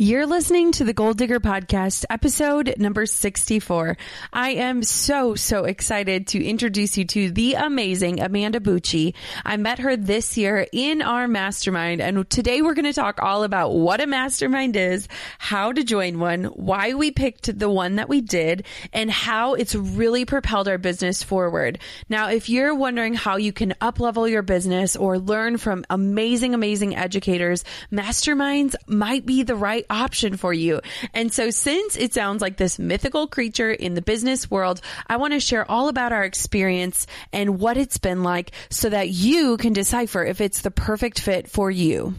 [0.00, 3.96] You're listening to the Goal Digger Podcast, episode number 64.
[4.32, 9.14] I am so, so excited to introduce you to the amazing Amanda Bucci.
[9.44, 13.42] I met her this year in our mastermind, and today we're going to talk all
[13.42, 18.08] about what a mastermind is, how to join one, why we picked the one that
[18.08, 21.80] we did, and how it's really propelled our business forward.
[22.08, 26.94] Now, if you're wondering how you can uplevel your business or learn from amazing, amazing
[26.94, 30.80] educators, masterminds might be the right option for you.
[31.14, 35.32] And so since it sounds like this mythical creature in the business world, I want
[35.34, 39.72] to share all about our experience and what it's been like so that you can
[39.72, 42.14] decipher if it's the perfect fit for you.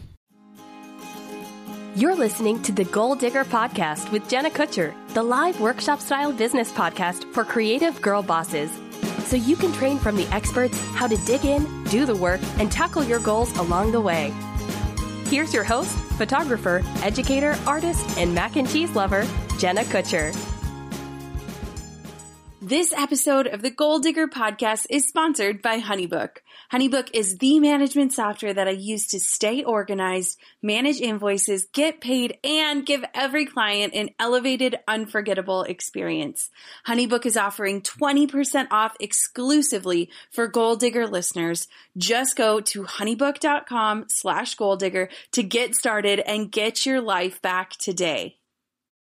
[1.96, 6.70] You're listening to the Goal Digger Podcast with Jenna Kutcher, the live workshop style business
[6.70, 8.70] podcast for creative girl bosses.
[9.24, 12.70] So you can train from the experts how to dig in, do the work, and
[12.70, 14.32] tackle your goals along the way.
[15.30, 19.24] Here's your host, photographer, educator, artist, and mac and cheese lover,
[19.58, 20.34] Jenna Kutcher.
[22.70, 26.36] This episode of the Goal Digger podcast is sponsored by Honeybook.
[26.72, 32.38] Honeybook is the management software that I use to stay organized, manage invoices, get paid,
[32.44, 36.48] and give every client an elevated, unforgettable experience.
[36.86, 41.66] Honeybook is offering 20% off exclusively for Goal Digger listeners.
[41.98, 47.70] Just go to honeybook.com slash goal digger to get started and get your life back
[47.70, 48.36] today.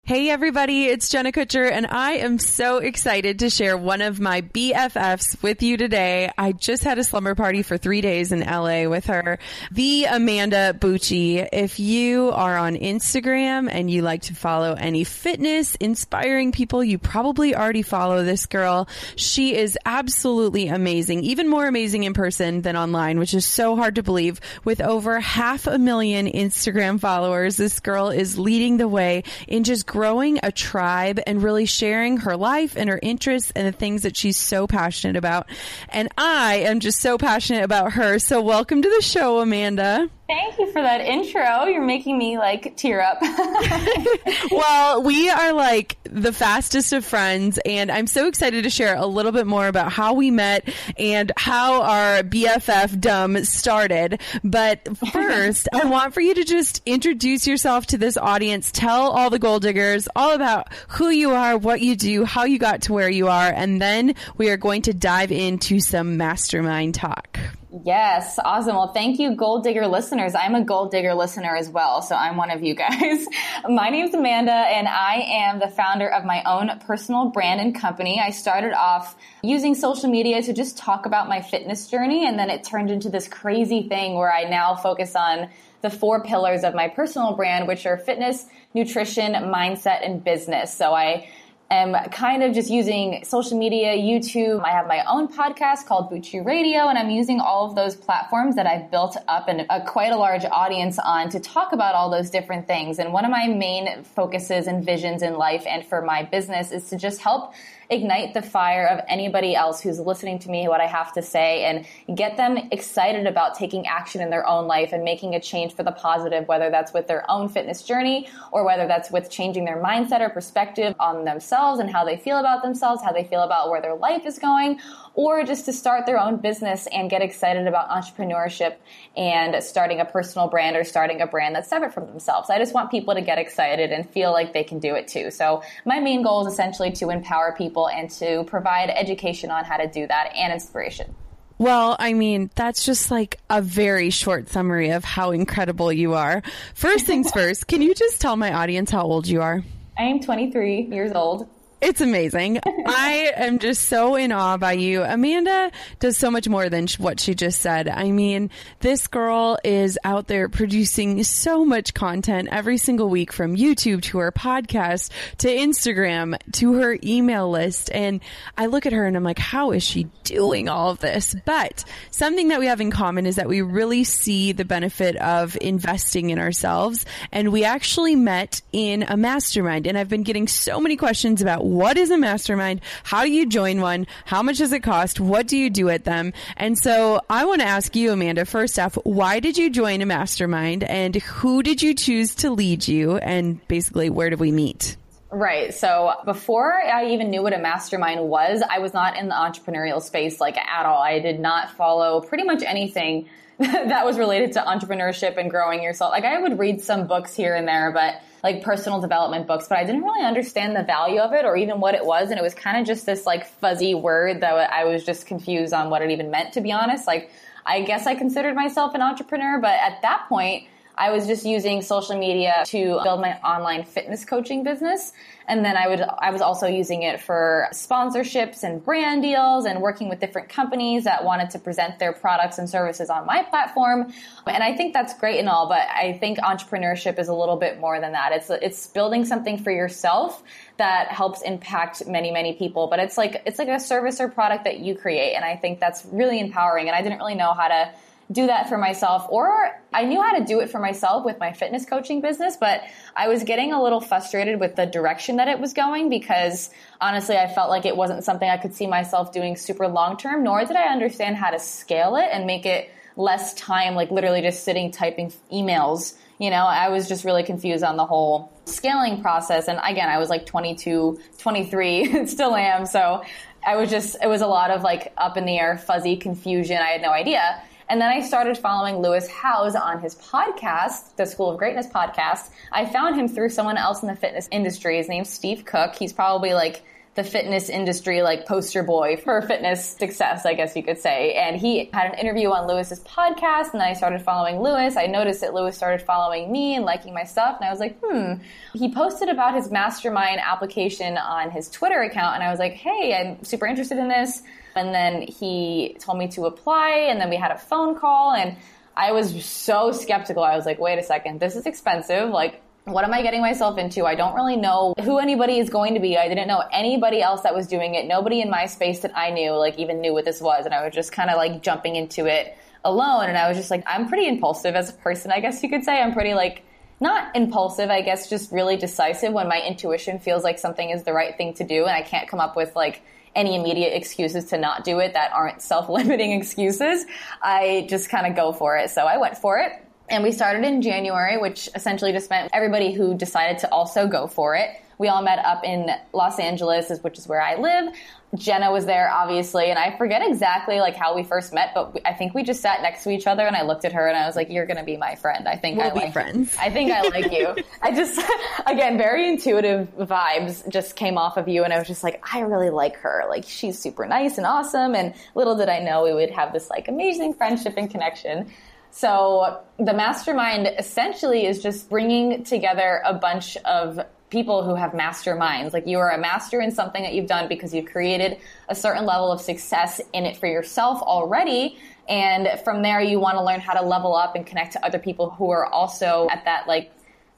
[0.04, 4.40] Hey everybody, it's Jenna Kutcher and I am so excited to share one of my
[4.40, 6.28] BFFs with you today.
[6.36, 9.38] I just had a slumber party for three days in LA with her,
[9.70, 11.48] the Amanda Bucci.
[11.52, 16.98] If you are on Instagram and you like to follow any fitness inspiring people, you
[16.98, 18.88] probably already follow this girl.
[19.14, 23.94] She is absolutely amazing, even more amazing in person than online, which is so hard
[23.94, 24.40] to believe.
[24.64, 29.86] With over half a million Instagram followers, this girl is leading the way in just
[29.92, 34.16] growing a tribe and really sharing her life and her interests and the things that
[34.16, 35.46] she's so passionate about.
[35.90, 38.18] And I am just so passionate about her.
[38.18, 40.08] So welcome to the show, Amanda.
[40.28, 41.64] Thank you for that intro.
[41.64, 43.18] You're making me like tear up.
[44.50, 49.06] well, we are like the fastest of friends, and I'm so excited to share a
[49.06, 54.20] little bit more about how we met and how our BFF dumb started.
[54.44, 58.70] But first, I want for you to just introduce yourself to this audience.
[58.72, 62.58] Tell all the goal diggers all about who you are, what you do, how you
[62.58, 66.94] got to where you are, and then we are going to dive into some mastermind
[66.94, 67.38] talk.
[67.72, 68.76] Yes, awesome.
[68.76, 70.34] Well, thank you, Goal Digger listeners.
[70.34, 73.26] I'm a Goal Digger listener as well, so I'm one of you guys.
[73.68, 78.20] my name's Amanda, and I am the founder of my own personal brand and company.
[78.22, 82.50] I started off using social media to just talk about my fitness journey, and then
[82.50, 85.48] it turned into this crazy thing where I now focus on
[85.80, 88.44] the four pillars of my personal brand, which are fitness,
[88.74, 90.74] nutrition, mindset, and business.
[90.76, 91.26] So I
[91.72, 94.62] am kind of just using social media, YouTube.
[94.64, 98.56] I have my own podcast called Bucci Radio, and I'm using all of those platforms
[98.56, 102.10] that I've built up and a, quite a large audience on to talk about all
[102.10, 102.98] those different things.
[102.98, 106.88] And one of my main focuses and visions in life and for my business is
[106.90, 107.54] to just help
[107.92, 111.64] ignite the fire of anybody else who's listening to me, what I have to say,
[111.64, 115.74] and get them excited about taking action in their own life and making a change
[115.74, 119.66] for the positive, whether that's with their own fitness journey or whether that's with changing
[119.66, 123.42] their mindset or perspective on themselves and how they feel about themselves, how they feel
[123.42, 124.80] about where their life is going,
[125.14, 128.76] or just to start their own business and get excited about entrepreneurship
[129.16, 132.48] and starting a personal brand or starting a brand that's separate from themselves.
[132.48, 135.30] I just want people to get excited and feel like they can do it too.
[135.30, 139.76] So my main goal is essentially to empower people and to provide education on how
[139.76, 141.14] to do that and inspiration.
[141.58, 146.42] Well, I mean, that's just like a very short summary of how incredible you are.
[146.74, 149.62] First things first, can you just tell my audience how old you are?
[149.96, 151.48] I am 23 years old.
[151.82, 152.60] It's amazing.
[152.86, 155.02] I am just so in awe by you.
[155.02, 157.88] Amanda does so much more than what she just said.
[157.88, 163.56] I mean, this girl is out there producing so much content every single week from
[163.56, 167.90] YouTube to her podcast to Instagram to her email list.
[167.92, 168.20] And
[168.56, 171.34] I look at her and I'm like, how is she doing all of this?
[171.44, 175.58] But something that we have in common is that we really see the benefit of
[175.60, 177.04] investing in ourselves.
[177.32, 179.88] And we actually met in a mastermind.
[179.88, 182.82] And I've been getting so many questions about what is a mastermind?
[183.02, 184.06] How do you join one?
[184.26, 185.18] How much does it cost?
[185.18, 186.34] What do you do at them?
[186.58, 190.06] And so I want to ask you, Amanda, first off, why did you join a
[190.06, 193.16] mastermind and who did you choose to lead you?
[193.16, 194.98] And basically, where did we meet?
[195.30, 195.72] Right.
[195.72, 200.02] So before I even knew what a mastermind was, I was not in the entrepreneurial
[200.02, 201.00] space like at all.
[201.02, 206.10] I did not follow pretty much anything that was related to entrepreneurship and growing yourself.
[206.10, 209.78] Like I would read some books here and there, but like personal development books, but
[209.78, 212.30] I didn't really understand the value of it or even what it was.
[212.30, 215.72] And it was kind of just this like fuzzy word that I was just confused
[215.72, 217.06] on what it even meant, to be honest.
[217.06, 217.30] Like,
[217.64, 220.66] I guess I considered myself an entrepreneur, but at that point,
[221.02, 225.12] I was just using social media to build my online fitness coaching business.
[225.48, 229.82] And then I would, I was also using it for sponsorships and brand deals and
[229.82, 234.12] working with different companies that wanted to present their products and services on my platform.
[234.46, 237.80] And I think that's great and all, but I think entrepreneurship is a little bit
[237.80, 238.30] more than that.
[238.30, 240.40] It's, it's building something for yourself
[240.76, 242.86] that helps impact many, many people.
[242.86, 245.34] But it's like, it's like a service or product that you create.
[245.34, 246.86] And I think that's really empowering.
[246.86, 247.92] And I didn't really know how to
[248.30, 251.52] do that for myself or I knew how to do it for myself with my
[251.52, 252.82] fitness coaching business, but
[253.14, 256.70] I was getting a little frustrated with the direction that it was going because
[257.00, 260.44] honestly, I felt like it wasn't something I could see myself doing super long term,
[260.44, 264.40] nor did I understand how to scale it and make it less time, like literally
[264.40, 266.14] just sitting typing emails.
[266.38, 269.68] You know, I was just really confused on the whole scaling process.
[269.68, 272.86] And again, I was like 22, 23, still am.
[272.86, 273.22] So
[273.64, 276.78] I was just, it was a lot of like up in the air, fuzzy confusion.
[276.78, 277.62] I had no idea.
[277.92, 282.48] And then I started following Lewis Howes on his podcast, the School of Greatness podcast.
[282.72, 284.96] I found him through someone else in the fitness industry.
[284.96, 285.94] His name's Steve Cook.
[285.94, 286.84] He's probably like
[287.16, 291.34] the fitness industry like poster boy for fitness success, I guess you could say.
[291.34, 294.96] And he had an interview on Lewis's podcast, and I started following Lewis.
[294.96, 297.98] I noticed that Lewis started following me and liking my stuff, and I was like,
[298.02, 298.36] hmm.
[298.72, 303.14] He posted about his mastermind application on his Twitter account, and I was like, hey,
[303.14, 304.42] I'm super interested in this.
[304.74, 308.56] And then he told me to apply, and then we had a phone call, and
[308.96, 310.42] I was so skeptical.
[310.42, 312.30] I was like, wait a second, this is expensive.
[312.30, 314.04] Like, what am I getting myself into?
[314.06, 316.18] I don't really know who anybody is going to be.
[316.18, 318.06] I didn't know anybody else that was doing it.
[318.06, 320.64] Nobody in my space that I knew, like, even knew what this was.
[320.64, 323.26] And I was just kind of like jumping into it alone.
[323.26, 325.84] And I was just like, I'm pretty impulsive as a person, I guess you could
[325.84, 326.02] say.
[326.02, 326.64] I'm pretty like,
[327.00, 331.12] not impulsive, I guess, just really decisive when my intuition feels like something is the
[331.12, 331.82] right thing to do.
[331.82, 333.02] And I can't come up with like,
[333.34, 337.04] any immediate excuses to not do it that aren't self-limiting excuses.
[337.42, 338.90] I just kind of go for it.
[338.90, 339.72] So I went for it.
[340.08, 344.26] And we started in January, which essentially just meant everybody who decided to also go
[344.26, 344.70] for it.
[344.98, 347.94] We all met up in Los Angeles, which is where I live.
[348.34, 352.14] Jenna was there, obviously, and I forget exactly like how we first met, but I
[352.14, 354.26] think we just sat next to each other, and I looked at her, and I
[354.26, 355.46] was like, "You're gonna be my friend.
[355.46, 356.56] I think we'll I like friends.
[356.58, 357.54] I think I like you.
[357.82, 358.18] I just,
[358.66, 362.40] again, very intuitive vibes just came off of you, and I was just like, I
[362.40, 363.24] really like her.
[363.28, 366.70] Like she's super nice and awesome, and little did I know we would have this
[366.70, 368.50] like amazing friendship and connection.
[368.92, 374.00] So the mastermind essentially is just bringing together a bunch of
[374.32, 375.74] people who have masterminds.
[375.74, 379.04] Like you are a master in something that you've done because you've created a certain
[379.04, 381.78] level of success in it for yourself already.
[382.08, 384.98] And from there, you want to learn how to level up and connect to other
[384.98, 386.90] people who are also at that like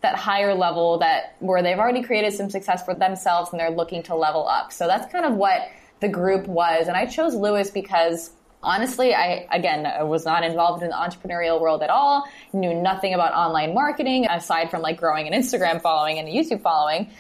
[0.02, 4.02] that higher level that where they've already created some success for themselves and they're looking
[4.04, 4.72] to level up.
[4.72, 5.68] So that's kind of what
[6.00, 6.86] the group was.
[6.86, 8.30] And I chose Lewis because
[8.64, 13.14] honestly, I, again, I was not involved in the entrepreneurial world at all, knew nothing
[13.14, 17.10] about online marketing aside from like growing an Instagram following and a YouTube following.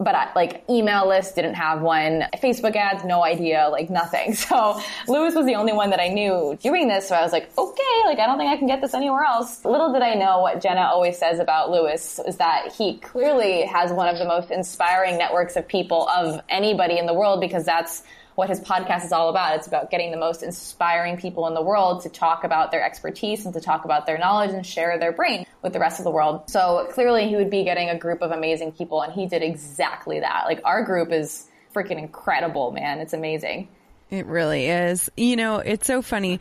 [0.00, 2.24] but I, like email list didn't have one.
[2.42, 4.34] Facebook ads, no idea, like nothing.
[4.44, 7.08] So Lewis was the only one that I knew doing this.
[7.08, 9.64] So I was like, okay, like I don't think I can get this anywhere else.
[9.64, 13.92] Little did I know what Jenna always says about Lewis is that he clearly has
[13.92, 18.02] one of the most inspiring networks of people of anybody in the world because that's
[18.34, 19.56] what his podcast is all about.
[19.56, 23.44] It's about getting the most inspiring people in the world to talk about their expertise
[23.44, 26.10] and to talk about their knowledge and share their brain with the rest of the
[26.10, 26.50] world.
[26.50, 30.20] So clearly he would be getting a group of amazing people and he did exactly
[30.20, 30.44] that.
[30.46, 33.00] Like our group is freaking incredible, man.
[33.00, 33.68] It's amazing.
[34.14, 35.10] It really is.
[35.16, 36.38] You know, it's so funny.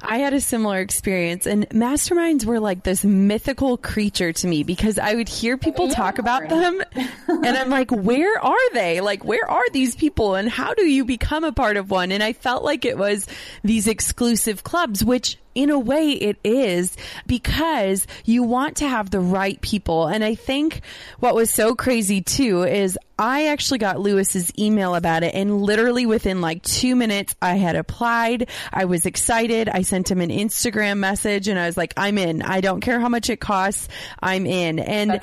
[0.00, 4.98] I had a similar experience and masterminds were like this mythical creature to me because
[4.98, 9.00] I would hear people talk about them and I'm like, where are they?
[9.00, 12.12] Like, where are these people and how do you become a part of one?
[12.12, 13.26] And I felt like it was
[13.64, 16.96] these exclusive clubs, which in a way it is
[17.26, 20.06] because you want to have the right people.
[20.06, 20.82] And I think
[21.18, 26.04] what was so crazy too is I actually got Lewis's email about it and literally
[26.04, 28.50] within like two minutes I had applied.
[28.70, 29.70] I was excited.
[29.70, 32.42] I sent him an Instagram message and I was like, I'm in.
[32.42, 33.88] I don't care how much it costs.
[34.22, 34.78] I'm in.
[34.78, 35.18] And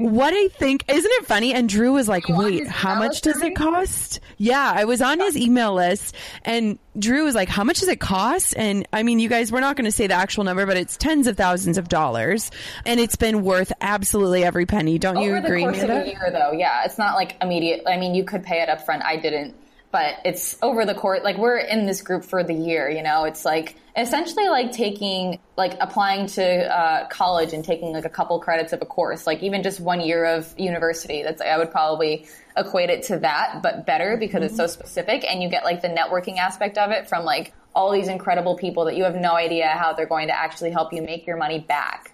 [0.00, 1.54] what I think, isn't it funny?
[1.54, 4.20] And Drew was like, wait, how much does it cost?
[4.36, 6.14] Yeah, I was on his email list
[6.44, 8.54] and Drew was like, how much does it cost?
[8.58, 10.98] And I mean, you guys, we're not going to say the actual number, but it's
[10.98, 12.50] tens of thousands of dollars
[12.84, 14.98] and it's been worth absolutely every penny.
[14.98, 15.64] Don't Over you agree?
[15.64, 17.84] Over the course of a year though, yeah, it's not like immediate.
[17.86, 19.02] I mean, you could pay it up front.
[19.04, 19.54] I didn't
[19.90, 23.24] but it's over the course like we're in this group for the year you know
[23.24, 28.38] it's like essentially like taking like applying to uh, college and taking like a couple
[28.38, 32.26] credits of a course like even just one year of university that's i would probably
[32.56, 34.46] equate it to that but better because mm-hmm.
[34.46, 37.92] it's so specific and you get like the networking aspect of it from like all
[37.92, 41.00] these incredible people that you have no idea how they're going to actually help you
[41.00, 42.12] make your money back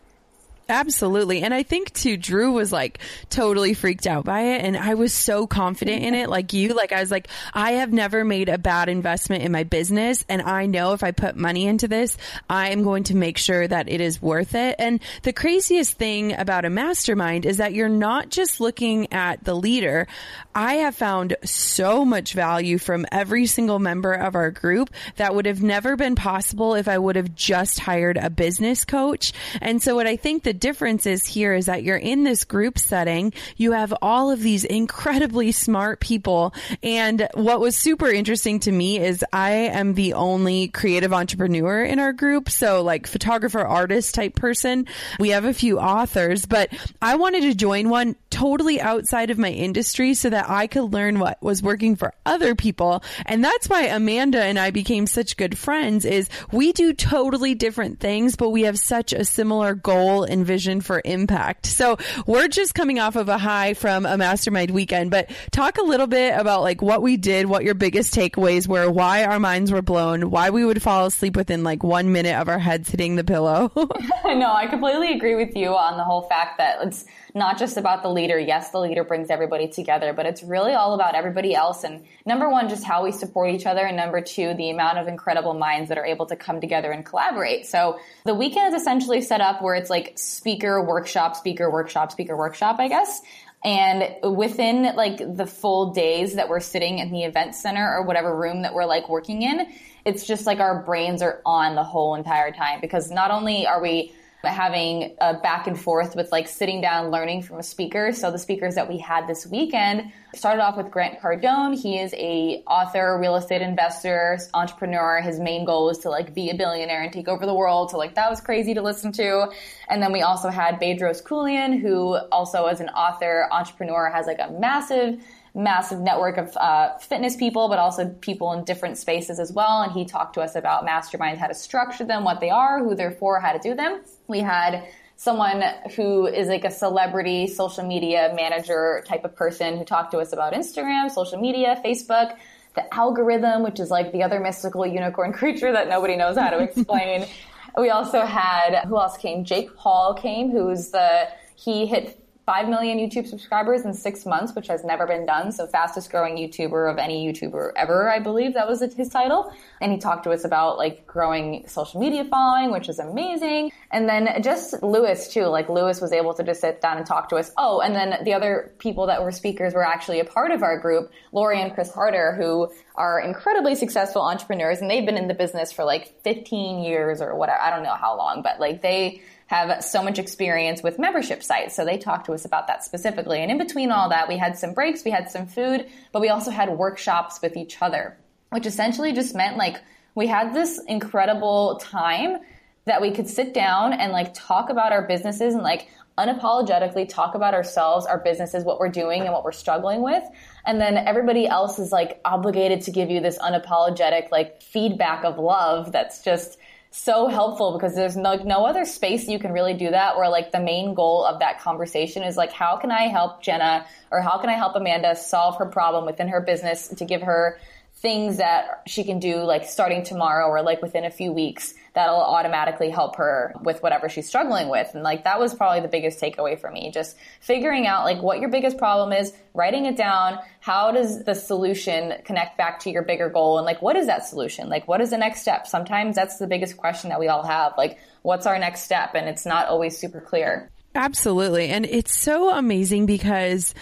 [0.67, 1.43] Absolutely.
[1.43, 4.65] And I think too, Drew was like totally freaked out by it.
[4.65, 6.75] And I was so confident in it, like you.
[6.75, 10.25] Like I was like, I have never made a bad investment in my business.
[10.27, 12.17] And I know if I put money into this,
[12.49, 14.77] I am going to make sure that it is worth it.
[14.79, 19.55] And the craziest thing about a mastermind is that you're not just looking at the
[19.55, 20.07] leader.
[20.55, 25.45] I have found so much value from every single member of our group that would
[25.45, 29.35] have never been possible if I would have just hired a business coach.
[29.61, 32.79] And so what I think the difference is here is that you're in this group
[32.79, 33.33] setting.
[33.57, 36.55] You have all of these incredibly smart people.
[36.83, 41.99] And what was super interesting to me is I am the only creative entrepreneur in
[41.99, 42.51] our group.
[42.51, 44.87] So like photographer, artist type person.
[45.19, 46.71] We have a few authors, but
[47.03, 51.19] I wanted to join one totally outside of my industry so that I could learn
[51.19, 53.03] what was working for other people.
[53.27, 58.01] And that's why Amanda and I became such good friends is we do totally different
[58.01, 61.67] things, but we have such a similar goal and vision for impact.
[61.67, 61.97] So
[62.27, 66.07] we're just coming off of a high from a mastermind weekend, but talk a little
[66.07, 69.83] bit about like what we did, what your biggest takeaways were, why our minds were
[69.83, 73.25] blown, why we would fall asleep within like one minute of our heads hitting the
[73.25, 73.71] pillow.
[74.25, 77.05] no, I completely agree with you on the whole fact that it's
[77.35, 78.39] not just about the leader.
[78.39, 81.83] Yes, the leader brings everybody together, but it's really all about everybody else.
[81.83, 83.85] And number one, just how we support each other.
[83.85, 87.05] And number two, the amount of incredible minds that are able to come together and
[87.05, 87.67] collaborate.
[87.67, 92.37] So the weekend is essentially set up where it's like speaker workshop, speaker workshop, speaker
[92.37, 93.21] workshop, I guess.
[93.65, 98.37] And within like the full days that we're sitting in the event center or whatever
[98.37, 99.73] room that we're like working in,
[100.05, 103.81] it's just like our brains are on the whole entire time because not only are
[103.81, 104.15] we
[104.53, 108.13] having a back and forth with like sitting down learning from a speaker.
[108.13, 111.81] So the speakers that we had this weekend started off with Grant Cardone.
[111.81, 115.21] He is a author, real estate investor, entrepreneur.
[115.21, 117.91] His main goal is to like be a billionaire and take over the world.
[117.91, 119.51] So like that was crazy to listen to.
[119.89, 124.41] And then we also had Bedros Keuilian, who also as an author, entrepreneur has like
[124.41, 125.23] a massive
[125.55, 129.83] massive network of uh, fitness people, but also people in different spaces as well.
[129.83, 132.95] And he talked to us about masterminds, how to structure them, what they are, who
[132.95, 134.03] they're for, how to do them.
[134.27, 134.85] We had
[135.17, 135.63] someone
[135.95, 140.33] who is like a celebrity social media manager type of person who talked to us
[140.33, 142.37] about Instagram, social media, Facebook,
[142.75, 146.59] the algorithm, which is like the other mystical unicorn creature that nobody knows how to
[146.59, 147.27] explain.
[147.79, 149.45] we also had, who else came?
[149.45, 154.67] Jake Paul came, who's the, he hit 5 million YouTube subscribers in six months, which
[154.67, 155.51] has never been done.
[155.51, 159.51] So fastest growing YouTuber of any YouTuber ever, I believe that was his title.
[159.81, 163.73] And he talked to us about like growing social media following, which is amazing.
[163.91, 167.31] And then just Lewis too, like Lewis was able to just sit down and talk
[167.31, 167.51] to us.
[167.57, 170.79] Oh, and then the other people that were speakers were actually a part of our
[170.79, 175.35] group, Lori and Chris Harder, who are incredibly successful entrepreneurs and they've been in the
[175.35, 177.59] business for like 15 years or whatever.
[177.59, 181.77] I don't know how long, but like they, have so much experience with membership sites.
[181.77, 183.41] So they talked to us about that specifically.
[183.41, 186.29] And in between all that, we had some breaks, we had some food, but we
[186.29, 188.17] also had workshops with each other,
[188.51, 189.77] which essentially just meant like
[190.15, 192.39] we had this incredible time
[192.87, 197.35] that we could sit down and like talk about our businesses and like unapologetically talk
[197.35, 200.23] about ourselves, our businesses, what we're doing and what we're struggling with.
[200.65, 205.39] And then everybody else is like obligated to give you this unapologetic like feedback of
[205.39, 206.57] love that's just
[206.97, 210.53] so helpful because there's no, no other space you can really do that where like
[210.53, 214.39] the main goal of that conversation is like how can I help Jenna or how
[214.39, 217.59] can I help Amanda solve her problem within her business to give her
[217.97, 222.21] things that she can do like starting tomorrow or like within a few weeks that'll
[222.21, 224.91] automatically help her with whatever she's struggling with.
[224.95, 226.91] And like that was probably the biggest takeaway for me.
[226.93, 230.39] Just figuring out like what your biggest problem is, writing it down.
[230.61, 233.59] How does the solution connect back to your bigger goal?
[233.59, 234.69] And like, what is that solution?
[234.69, 235.67] Like, what is the next step?
[235.67, 237.75] Sometimes that's the biggest question that we all have.
[237.79, 239.15] Like, what's our next step?
[239.15, 240.71] And it's not always super clear.
[240.97, 241.69] Absolutely.
[241.69, 243.75] And it's so amazing because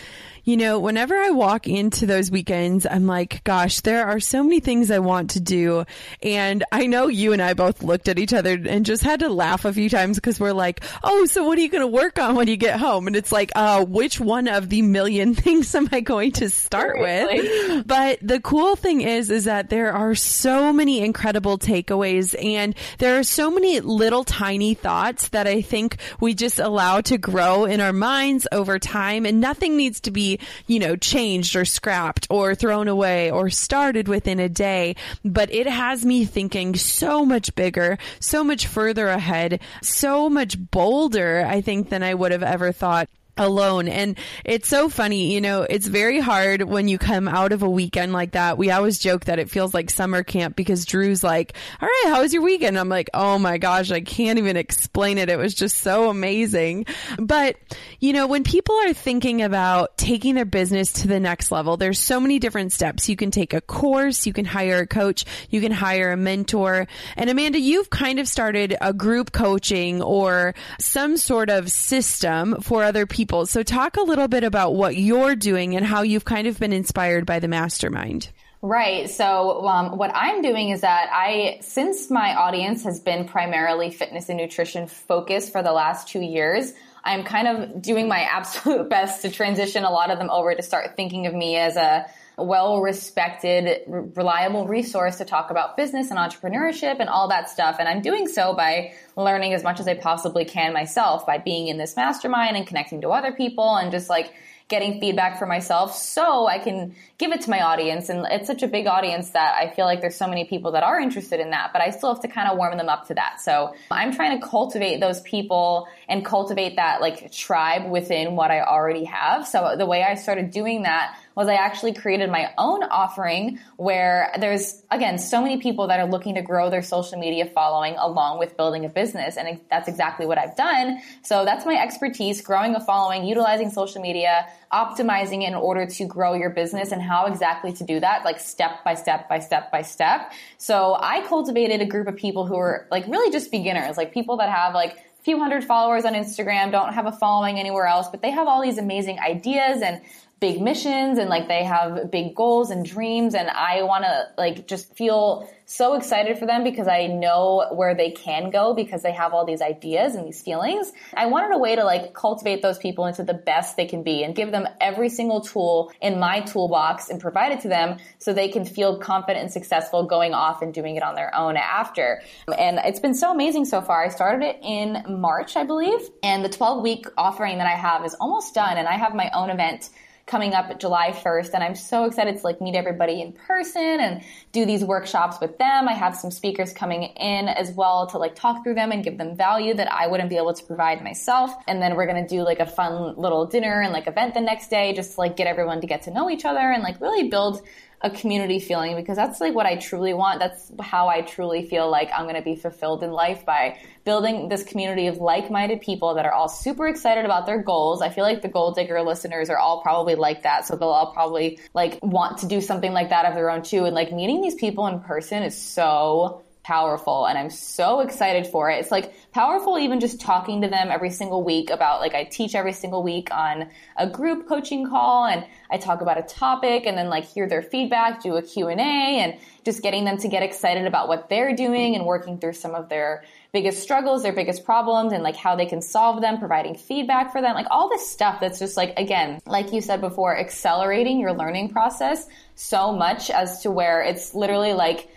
[0.45, 4.59] you know, whenever I walk into those weekends, I'm like, gosh, there are so many
[4.59, 5.85] things I want to do.
[6.21, 9.29] And I know you and I both looked at each other and just had to
[9.29, 12.19] laugh a few times because we're like, oh, so what are you going to work
[12.19, 13.07] on when you get home?
[13.07, 16.99] And it's like, uh, which one of the million things am I going to start
[16.99, 17.87] with?
[17.87, 23.19] But the cool thing is, is that there are so many incredible takeaways and there
[23.19, 27.81] are so many little tiny thoughts that I think we just allow to grow in
[27.81, 30.32] our minds over time and nothing needs to be
[30.67, 34.97] you know, changed or scrapped or thrown away or started within a day.
[35.25, 41.45] But it has me thinking so much bigger, so much further ahead, so much bolder,
[41.47, 43.09] I think, than I would have ever thought
[43.39, 43.89] alone.
[43.89, 47.71] And it's so funny, you know, it's very hard when you come out of a
[47.71, 48.59] weekend like that.
[48.59, 52.21] We always joke that it feels like summer camp because Drew's like, all right, how
[52.21, 52.79] was your weekend?
[52.79, 55.31] I'm like, oh my gosh, I can't even explain it.
[55.31, 56.85] It was just so amazing.
[57.19, 57.57] But,
[58.01, 61.99] you know, when people are thinking about taking their business to the next level, there's
[61.99, 63.09] so many different steps.
[63.09, 66.87] You can take a course, you can hire a coach, you can hire a mentor.
[67.17, 72.85] And Amanda, you've kind of started a group coaching or some sort of system for
[72.85, 73.47] other people people.
[73.47, 76.73] So talk a little bit about what you're doing and how you've kind of been
[76.73, 78.31] inspired by the mastermind.
[78.63, 79.09] Right.
[79.09, 84.29] So, um, what I'm doing is that I, since my audience has been primarily fitness
[84.29, 86.73] and nutrition focused for the last two years,
[87.05, 90.63] I'm kind of doing my absolute best to transition a lot of them over to
[90.63, 92.07] start thinking of me as a
[92.39, 97.77] well respected, reliable resource to talk about business and entrepreneurship and all that stuff.
[97.79, 101.69] And I'm doing so by learning as much as I possibly can myself by being
[101.69, 104.33] in this mastermind and connecting to other people and just like
[104.73, 108.09] getting feedback for myself so I can give it to my audience.
[108.09, 110.83] And it's such a big audience that I feel like there's so many people that
[110.83, 113.15] are interested in that, but I still have to kind of warm them up to
[113.15, 113.43] that.
[113.43, 118.63] So I'm trying to cultivate those people and cultivate that like tribe within what I
[118.63, 119.47] already have.
[119.47, 124.33] So the way I started doing that was I actually created my own offering where
[124.39, 128.39] there's, again, so many people that are looking to grow their social media following along
[128.39, 129.37] with building a business.
[129.37, 131.01] And that's exactly what I've done.
[131.23, 136.35] So that's my expertise, growing a following, utilizing social media, optimizing in order to grow
[136.35, 139.83] your business and how exactly to do that, like step by step by step by
[139.83, 140.33] step.
[140.59, 144.39] So I cultivated a group of people who are like really just beginners, like people
[144.39, 148.23] that have like few hundred followers on Instagram, don't have a following anywhere else, but
[148.23, 150.01] they have all these amazing ideas and
[150.43, 154.67] big missions and like they have big goals and dreams and I want to like
[154.67, 159.13] just feel so excited for them because I know where they can go because they
[159.13, 160.91] have all these ideas and these feelings.
[161.15, 164.25] I wanted a way to like cultivate those people into the best they can be
[164.25, 168.33] and give them every single tool in my toolbox and provide it to them so
[168.33, 172.21] they can feel confident and successful going off and doing it on their own after.
[172.59, 174.05] And it's been so amazing so far.
[174.05, 178.05] I started it in March, I believe, and the 12 week offering that I have
[178.05, 179.91] is almost done and I have my own event
[180.27, 181.51] coming up July 1st.
[181.55, 185.59] And I'm so excited to like meet everybody in person and do these workshops with
[185.59, 185.89] them.
[185.89, 189.19] I have some speakers coming in as well to like talk through them and give
[189.19, 191.53] them value that I wouldn't be able to provide myself.
[191.67, 194.41] And then we're going to do like a fun little dinner and like event the
[194.41, 197.01] next day just to like get everyone to get to know each other and like
[197.01, 197.63] really build
[198.03, 200.41] a community feeling because that's like what I truly want.
[200.41, 204.49] That's how I truly feel like I'm going to be fulfilled in life by building
[204.49, 208.03] this community of like-minded people that are all super excited about their goals.
[208.03, 210.67] I feel like the goal digger listeners are all probably like that.
[210.67, 213.85] So they'll all probably like want to do something like that of their own too.
[213.85, 218.71] And like meeting these people in person is so powerful and I'm so excited for
[218.71, 218.79] it.
[218.79, 222.55] It's like powerful even just talking to them every single week about like I teach
[222.55, 226.97] every single week on a group coaching call and I talk about a topic and
[226.97, 230.87] then like hear their feedback, do a Q&A and just getting them to get excited
[230.87, 235.13] about what they're doing and working through some of their biggest struggles, their biggest problems
[235.13, 238.39] and like how they can solve them, providing feedback for them, like all this stuff
[238.41, 243.63] that's just like again, like you said before, accelerating your learning process so much as
[243.63, 245.09] to where it's literally like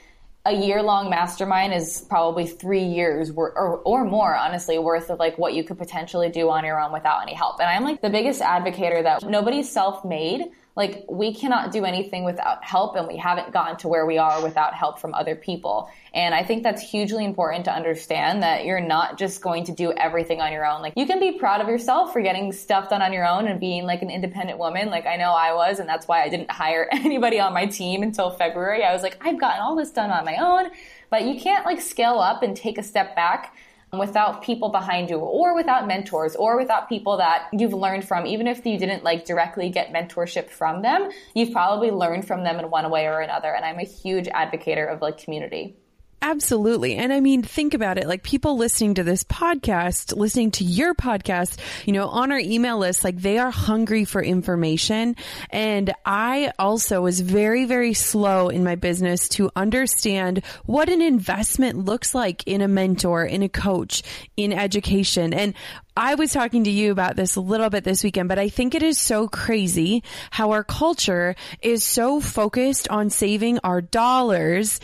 [0.46, 5.38] a year long mastermind is probably three years or, or more, honestly, worth of like
[5.38, 7.60] what you could potentially do on your own without any help.
[7.60, 12.26] And I'm like the biggest advocator that nobody's self made like we cannot do anything
[12.26, 15.90] without help and we haven't gotten to where we are without help from other people.
[16.14, 19.94] And I think that's hugely important to understand that you're not just going to do
[19.94, 20.82] everything on your own.
[20.82, 23.58] Like you can be proud of yourself for getting stuff done on your own and
[23.58, 24.90] being like an independent woman.
[24.90, 28.04] Like I know I was, and that's why I didn't hire anybody on my team
[28.04, 28.84] until February.
[28.84, 30.72] I was like, I've gotten all this done on my own,
[31.10, 33.56] but you can't like scale up and take a step back
[33.98, 38.48] without people behind you or without mentors or without people that you've learned from, even
[38.48, 42.70] if you didn't like directly get mentorship from them, you've probably learned from them in
[42.70, 43.54] one way or another.
[43.54, 45.76] And I'm a huge advocate of like community.
[46.22, 46.96] Absolutely.
[46.96, 48.08] And I mean, think about it.
[48.08, 52.80] Like people listening to this podcast, listening to your podcast, you know, on our email
[52.80, 55.16] list, like they are hungry for information.
[55.52, 61.86] And I also was very, very slow in my business to understand what an investment
[61.86, 64.02] looks like in a mentor, in a coach,
[64.36, 65.32] in education.
[65.32, 65.54] And
[65.98, 68.76] I was talking to you about this a little bit this weekend, but I think
[68.76, 74.82] it is so crazy how our culture is so focused on saving our dollars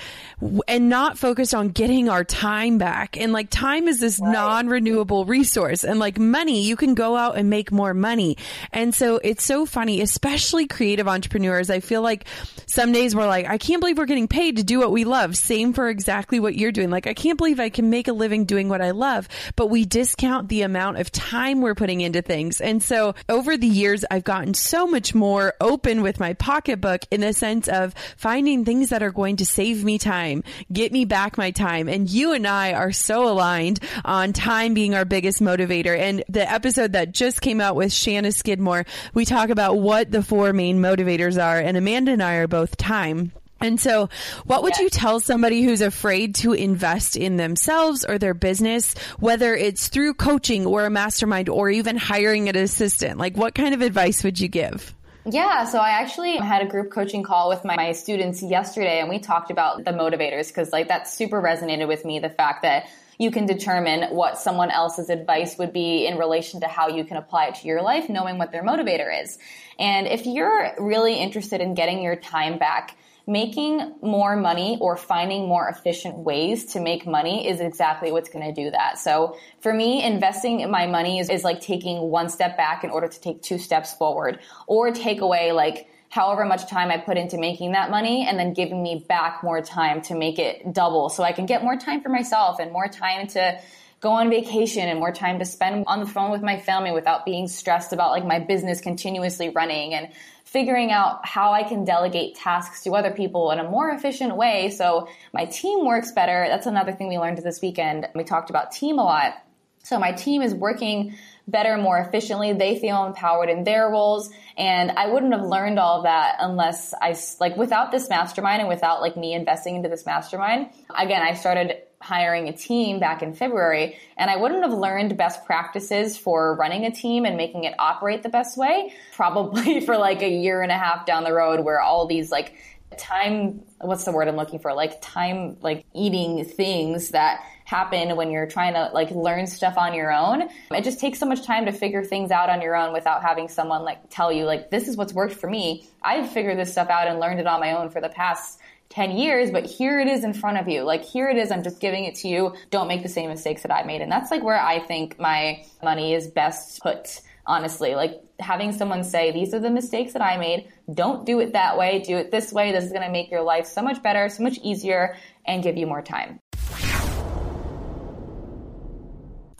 [0.67, 3.17] and not focused on getting our time back.
[3.17, 4.31] And like time is this right.
[4.31, 8.37] non-renewable resource and like money, you can go out and make more money.
[8.71, 11.69] And so it's so funny, especially creative entrepreneurs.
[11.69, 12.25] I feel like
[12.67, 15.35] some days we're like, I can't believe we're getting paid to do what we love.
[15.35, 16.89] Same for exactly what you're doing.
[16.89, 19.85] Like, I can't believe I can make a living doing what I love, but we
[19.85, 22.61] discount the amount of time we're putting into things.
[22.61, 27.21] And so over the years, I've gotten so much more open with my pocketbook in
[27.21, 31.37] the sense of finding things that are going to save me time, get me back
[31.37, 31.89] my time.
[31.89, 35.97] And you and I are so aligned on time being our biggest motivator.
[35.97, 40.23] And the episode that just came out with Shanna Skidmore, we talk about what the
[40.23, 41.59] four main motivators are.
[41.59, 43.33] And Amanda and I are both time.
[43.61, 44.09] And so,
[44.45, 49.55] what would you tell somebody who's afraid to invest in themselves or their business, whether
[49.55, 53.19] it's through coaching or a mastermind or even hiring an assistant?
[53.19, 54.95] Like, what kind of advice would you give?
[55.25, 59.07] Yeah, so I actually had a group coaching call with my, my students yesterday and
[59.07, 62.17] we talked about the motivators because like that super resonated with me.
[62.17, 62.87] The fact that
[63.19, 67.17] you can determine what someone else's advice would be in relation to how you can
[67.17, 69.37] apply it to your life, knowing what their motivator is.
[69.77, 72.97] And if you're really interested in getting your time back,
[73.31, 78.45] making more money or finding more efficient ways to make money is exactly what's going
[78.45, 78.99] to do that.
[78.99, 83.07] So for me, investing my money is, is like taking one step back in order
[83.07, 87.37] to take two steps forward or take away like however much time I put into
[87.37, 91.23] making that money and then giving me back more time to make it double so
[91.23, 93.57] I can get more time for myself and more time to
[94.01, 97.23] go on vacation and more time to spend on the phone with my family without
[97.23, 100.09] being stressed about like my business continuously running and
[100.43, 104.71] figuring out how I can delegate tasks to other people in a more efficient way
[104.71, 106.45] so my team works better.
[106.49, 108.07] That's another thing we learned this weekend.
[108.15, 109.35] We talked about team a lot.
[109.83, 111.15] So my team is working
[111.47, 112.53] better, more efficiently.
[112.53, 114.29] They feel empowered in their roles.
[114.57, 119.01] And I wouldn't have learned all that unless I, like, without this mastermind and without,
[119.01, 120.69] like, me investing into this mastermind.
[120.95, 125.45] Again, I started hiring a team back in February, and I wouldn't have learned best
[125.45, 130.21] practices for running a team and making it operate the best way probably for like
[130.21, 132.55] a year and a half down the road where all these like
[132.97, 138.31] time what's the word I'm looking for like time like eating things that happen when
[138.31, 140.49] you're trying to like learn stuff on your own.
[140.71, 143.47] It just takes so much time to figure things out on your own without having
[143.47, 145.87] someone like tell you like this is what's worked for me.
[146.03, 148.59] I've figured this stuff out and learned it on my own for the past
[148.91, 150.83] 10 years, but here it is in front of you.
[150.83, 151.49] Like, here it is.
[151.49, 152.53] I'm just giving it to you.
[152.69, 154.01] Don't make the same mistakes that I made.
[154.01, 157.95] And that's like where I think my money is best put, honestly.
[157.95, 160.67] Like, having someone say, these are the mistakes that I made.
[160.93, 161.99] Don't do it that way.
[161.99, 162.71] Do it this way.
[162.71, 165.77] This is going to make your life so much better, so much easier, and give
[165.77, 166.39] you more time.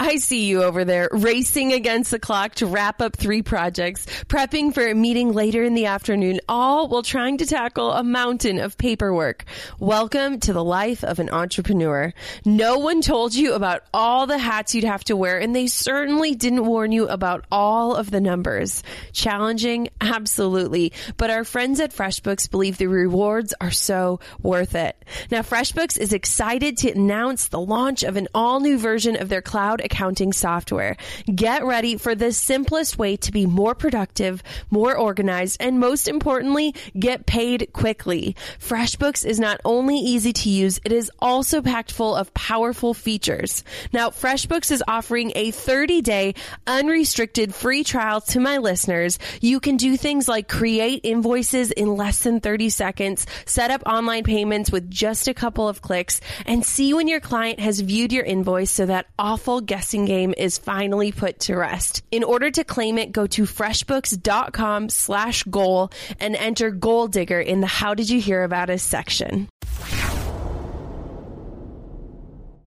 [0.04, 4.74] I see you over there racing against the clock to wrap up three projects, prepping
[4.74, 8.80] for a meeting later in the afternoon, all while trying to tackle a mountain of
[8.80, 9.46] paperwork.
[9.78, 12.12] Welcome to the life of an entrepreneur.
[12.44, 16.34] No one told you about all the hats you'd have to wear, and they certainly
[16.34, 18.82] didn't warn you about all of the numbers.
[19.14, 19.90] Challenging?
[20.02, 20.94] Absolutely.
[21.18, 24.98] But our friends at FreshBooks believe the rewards are so worth it.
[25.30, 29.44] Now, FreshBooks is excited to announce the launch of an all new version of their
[29.44, 30.96] cloud accounting software.
[31.34, 36.74] Get ready for the simplest way to be more productive, more organized, and most importantly,
[36.98, 38.36] get paid quickly.
[38.60, 43.64] FreshBooks is not only easy to use, it is also packed full of powerful features.
[43.92, 49.20] Now, FreshBooks is offering a 30 day unrestricted free trial to my listeners.
[49.42, 54.24] You can do things like create invoices in less than 30 seconds, set up online
[54.24, 58.24] payments with just a couple of clicks, and see when your client has viewed your
[58.24, 62.04] invoice so that awful guessing game is finally put to rest.
[62.12, 65.90] In order to claim it, go to freshbooks.com slash goal
[66.20, 69.50] and enter goal digger in the how did you hear about us section.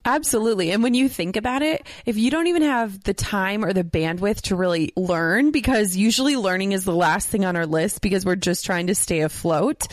[0.05, 0.71] Absolutely.
[0.71, 3.83] And when you think about it, if you don't even have the time or the
[3.83, 8.25] bandwidth to really learn, because usually learning is the last thing on our list because
[8.25, 9.85] we're just trying to stay afloat,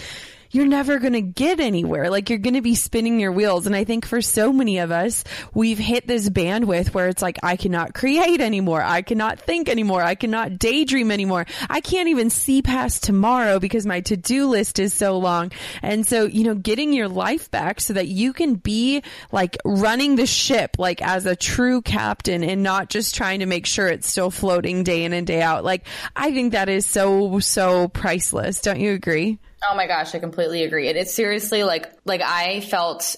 [0.51, 2.11] you're never going to get anywhere.
[2.11, 3.67] Like you're going to be spinning your wheels.
[3.67, 7.39] And I think for so many of us, we've hit this bandwidth where it's like,
[7.43, 8.83] I cannot create anymore.
[8.83, 10.03] I cannot think anymore.
[10.03, 11.47] I cannot daydream anymore.
[11.69, 15.53] I can't even see past tomorrow because my to-do list is so long.
[15.83, 20.17] And so, you know, getting your life back so that you can be like running
[20.17, 24.09] the ship, like as a true captain and not just trying to make sure it's
[24.09, 25.65] still floating day in and day out.
[25.65, 28.61] Like I think that is so, so priceless.
[28.61, 29.39] Don't you agree?
[29.67, 30.89] Oh my gosh, I completely agree.
[30.89, 33.17] It, it's seriously like like I felt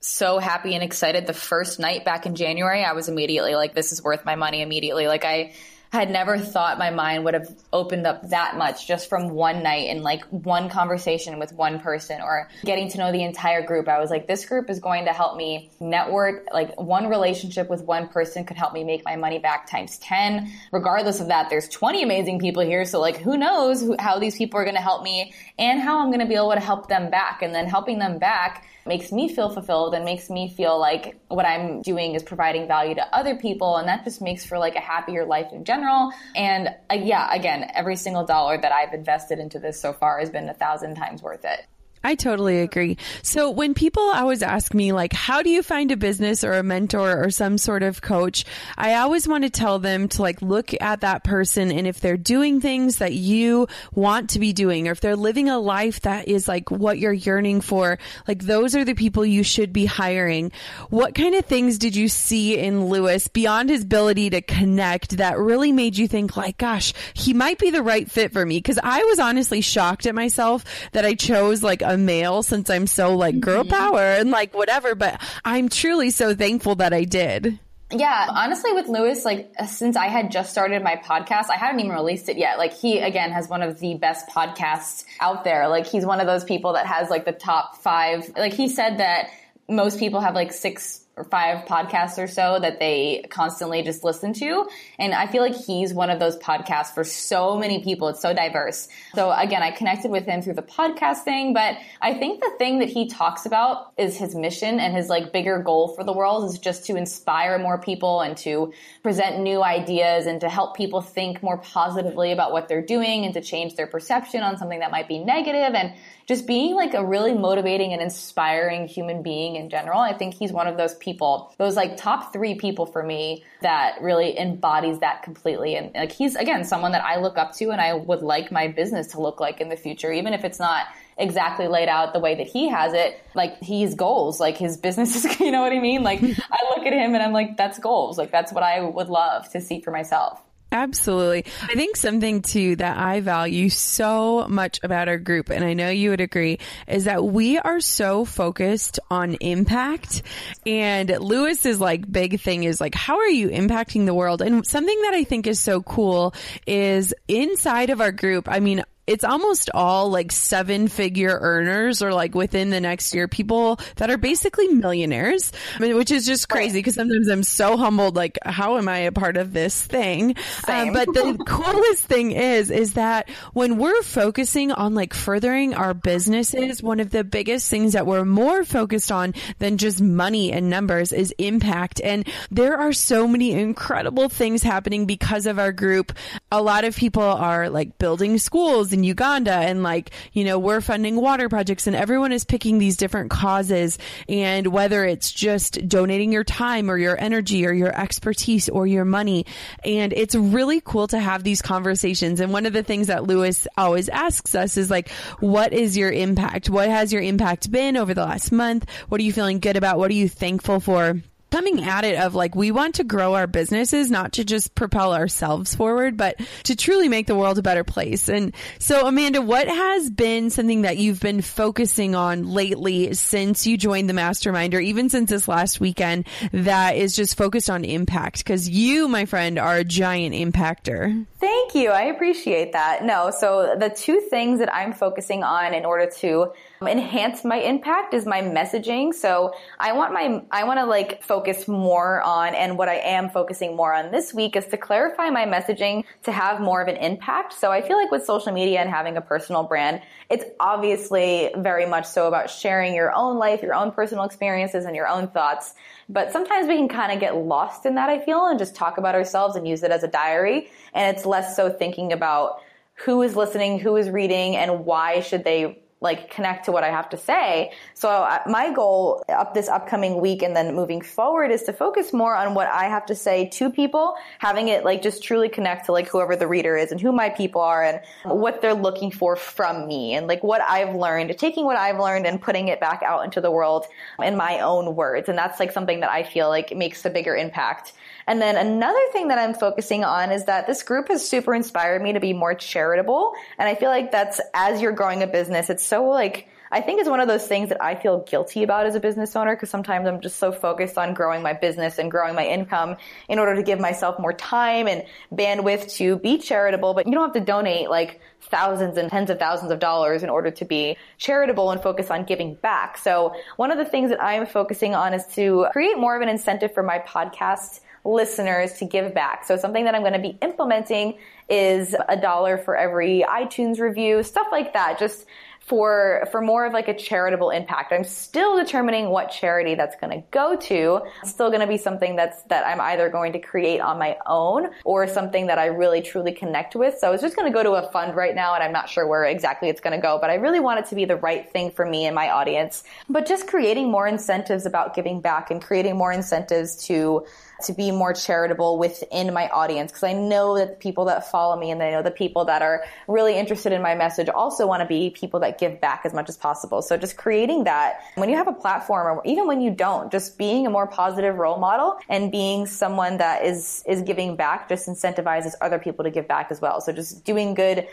[0.00, 2.84] so happy and excited the first night back in January.
[2.84, 5.06] I was immediately like, this is worth my money immediately.
[5.06, 5.52] Like I
[5.98, 9.88] had never thought my mind would have opened up that much just from one night
[9.88, 13.88] and like one conversation with one person or getting to know the entire group.
[13.88, 16.46] I was like, this group is going to help me network.
[16.52, 20.52] Like one relationship with one person could help me make my money back times 10.
[20.70, 22.84] Regardless of that, there's 20 amazing people here.
[22.84, 25.98] So like, who knows who, how these people are going to help me and how
[25.98, 27.42] I'm going to be able to help them back.
[27.42, 31.46] And then helping them back makes me feel fulfilled and makes me feel like what
[31.46, 33.76] I'm doing is providing value to other people.
[33.76, 36.12] And that just makes for like a happier life in general.
[36.34, 40.30] And uh, yeah, again, every single dollar that I've invested into this so far has
[40.30, 41.66] been a thousand times worth it.
[42.02, 42.96] I totally agree.
[43.22, 46.62] So when people always ask me like, how do you find a business or a
[46.62, 48.46] mentor or some sort of coach?
[48.78, 52.16] I always want to tell them to like look at that person and if they're
[52.16, 56.26] doing things that you want to be doing or if they're living a life that
[56.26, 60.52] is like what you're yearning for, like those are the people you should be hiring.
[60.88, 65.38] What kind of things did you see in Lewis beyond his ability to connect that
[65.38, 68.58] really made you think like, gosh, he might be the right fit for me?
[68.62, 72.86] Cause I was honestly shocked at myself that I chose like a male since I'm
[72.86, 73.70] so like girl Mm-hmm.
[73.70, 77.58] power and like whatever, but I'm truly so thankful that I did.
[77.92, 81.90] Yeah, honestly, with Lewis, like since I had just started my podcast, I haven't even
[81.92, 82.56] released it yet.
[82.56, 85.68] Like he again has one of the best podcasts out there.
[85.68, 88.30] Like he's one of those people that has like the top five.
[88.36, 89.30] Like he said that
[89.68, 94.32] most people have like six or five podcasts or so that they constantly just listen
[94.32, 94.66] to.
[94.98, 98.08] And I feel like he's one of those podcasts for so many people.
[98.08, 98.88] It's so diverse.
[99.14, 102.78] So again, I connected with him through the podcast thing, but I think the thing
[102.78, 106.50] that he talks about is his mission and his like bigger goal for the world
[106.50, 111.02] is just to inspire more people and to present new ideas and to help people
[111.02, 114.90] think more positively about what they're doing and to change their perception on something that
[114.90, 115.92] might be negative and
[116.30, 119.98] just being like a really motivating and inspiring human being in general.
[119.98, 124.00] I think he's one of those people, those like top three people for me that
[124.00, 125.74] really embodies that completely.
[125.74, 128.68] And like he's again someone that I look up to and I would like my
[128.68, 130.86] business to look like in the future, even if it's not
[131.18, 133.20] exactly laid out the way that he has it.
[133.34, 136.04] Like he's goals, like his business is, you know what I mean?
[136.04, 138.18] Like I look at him and I'm like, that's goals.
[138.18, 140.40] Like that's what I would love to see for myself.
[140.72, 141.44] Absolutely.
[141.62, 145.88] I think something too that I value so much about our group, and I know
[145.88, 150.22] you would agree, is that we are so focused on impact.
[150.66, 154.42] And Lewis's like big thing is like, how are you impacting the world?
[154.42, 156.34] And something that I think is so cool
[156.66, 158.48] is inside of our group.
[158.48, 163.26] I mean, it's almost all like seven figure earners or like within the next year,
[163.26, 167.76] people that are basically millionaires, I mean, which is just crazy because sometimes I'm so
[167.76, 168.14] humbled.
[168.14, 170.36] Like, how am I a part of this thing?
[170.68, 175.92] Um, but the coolest thing is, is that when we're focusing on like furthering our
[175.92, 180.70] businesses, one of the biggest things that we're more focused on than just money and
[180.70, 182.00] numbers is impact.
[182.00, 186.12] And there are so many incredible things happening because of our group.
[186.52, 190.80] A lot of people are like building schools in Uganda and like, you know, we're
[190.80, 193.98] funding water projects and everyone is picking these different causes.
[194.28, 199.04] And whether it's just donating your time or your energy or your expertise or your
[199.04, 199.46] money.
[199.84, 202.40] And it's really cool to have these conversations.
[202.40, 205.08] And one of the things that Lewis always asks us is like,
[205.40, 206.68] what is your impact?
[206.68, 208.86] What has your impact been over the last month?
[209.08, 209.98] What are you feeling good about?
[209.98, 211.20] What are you thankful for?
[211.50, 215.14] Coming at it of like we want to grow our businesses not to just propel
[215.14, 218.28] ourselves forward but to truly make the world a better place.
[218.28, 223.76] And so amanda what has been something that you've been focusing on lately since you
[223.76, 228.38] joined the mastermind or even since this last weekend that is just focused on impact?
[228.38, 231.26] Because you my friend are a giant impactor.
[231.38, 231.90] Thank you.
[231.90, 233.04] I appreciate that.
[233.04, 236.52] No so the two things that i'm focusing on in order to
[236.88, 239.12] enhance my impact is my messaging.
[239.12, 243.28] So I want my, I want to like focus more on, and what I am
[243.28, 246.96] focusing more on this week is to clarify my messaging to have more of an
[246.96, 247.52] impact.
[247.52, 251.84] So I feel like with social media and having a personal brand, it's obviously very
[251.84, 255.74] much so about sharing your own life, your own personal experiences and your own thoughts.
[256.08, 258.96] But sometimes we can kind of get lost in that, I feel, and just talk
[258.96, 260.70] about ourselves and use it as a diary.
[260.94, 262.62] And it's less so thinking about
[262.94, 266.88] who is listening, who is reading, and why should they like connect to what I
[266.88, 267.72] have to say.
[267.92, 272.34] So my goal up this upcoming week and then moving forward is to focus more
[272.34, 275.92] on what I have to say to people, having it like just truly connect to
[275.92, 279.36] like whoever the reader is and who my people are and what they're looking for
[279.36, 283.02] from me and like what I've learned, taking what I've learned and putting it back
[283.02, 283.84] out into the world
[284.22, 285.28] in my own words.
[285.28, 287.92] And that's like something that I feel like makes a bigger impact
[288.30, 292.00] and then another thing that I'm focusing on is that this group has super inspired
[292.00, 293.32] me to be more charitable.
[293.58, 297.00] And I feel like that's as you're growing a business, it's so like, I think
[297.00, 299.68] it's one of those things that I feel guilty about as a business owner because
[299.68, 303.56] sometimes I'm just so focused on growing my business and growing my income in order
[303.56, 306.94] to give myself more time and bandwidth to be charitable.
[306.94, 310.30] But you don't have to donate like thousands and tens of thousands of dollars in
[310.30, 312.96] order to be charitable and focus on giving back.
[312.96, 316.28] So one of the things that I'm focusing on is to create more of an
[316.28, 319.44] incentive for my podcast listeners to give back.
[319.44, 324.22] So something that I'm going to be implementing is a dollar for every iTunes review,
[324.22, 324.98] stuff like that.
[324.98, 325.26] Just
[325.70, 327.92] for for more of like a charitable impact.
[327.92, 331.02] I'm still determining what charity that's going to go to.
[331.22, 334.16] It's still going to be something that's that I'm either going to create on my
[334.26, 336.98] own or something that I really truly connect with.
[336.98, 339.06] So it's just going to go to a fund right now and I'm not sure
[339.06, 341.48] where exactly it's going to go, but I really want it to be the right
[341.48, 342.82] thing for me and my audience.
[343.08, 347.24] But just creating more incentives about giving back and creating more incentives to
[347.64, 351.58] to be more charitable within my audience because I know that the people that follow
[351.58, 354.82] me and I know the people that are really interested in my message also want
[354.82, 356.82] to be people that give back as much as possible.
[356.82, 360.38] So just creating that when you have a platform or even when you don't, just
[360.38, 364.88] being a more positive role model and being someone that is, is giving back just
[364.88, 366.80] incentivizes other people to give back as well.
[366.80, 367.86] So just doing good,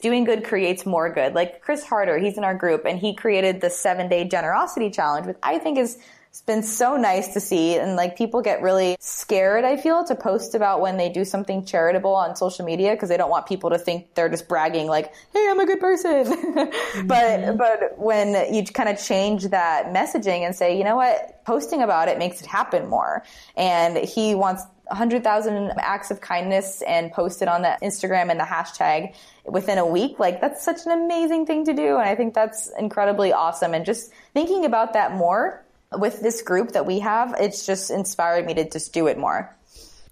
[0.00, 1.34] doing good creates more good.
[1.34, 5.26] Like Chris Harder, he's in our group and he created the seven day generosity challenge,
[5.26, 5.98] which I think is
[6.32, 7.76] it's been so nice to see.
[7.76, 11.62] And like people get really scared, I feel, to post about when they do something
[11.66, 15.12] charitable on social media because they don't want people to think they're just bragging like,
[15.34, 16.24] Hey, I'm a good person.
[16.24, 17.06] mm-hmm.
[17.06, 21.82] But, but when you kind of change that messaging and say, you know what, posting
[21.82, 23.22] about it makes it happen more.
[23.54, 29.14] And he wants 100,000 acts of kindness and posted on the Instagram and the hashtag
[29.44, 30.18] within a week.
[30.18, 31.98] Like that's such an amazing thing to do.
[31.98, 33.74] And I think that's incredibly awesome.
[33.74, 35.62] And just thinking about that more
[35.98, 39.54] with this group that we have, it's just inspired me to just do it more.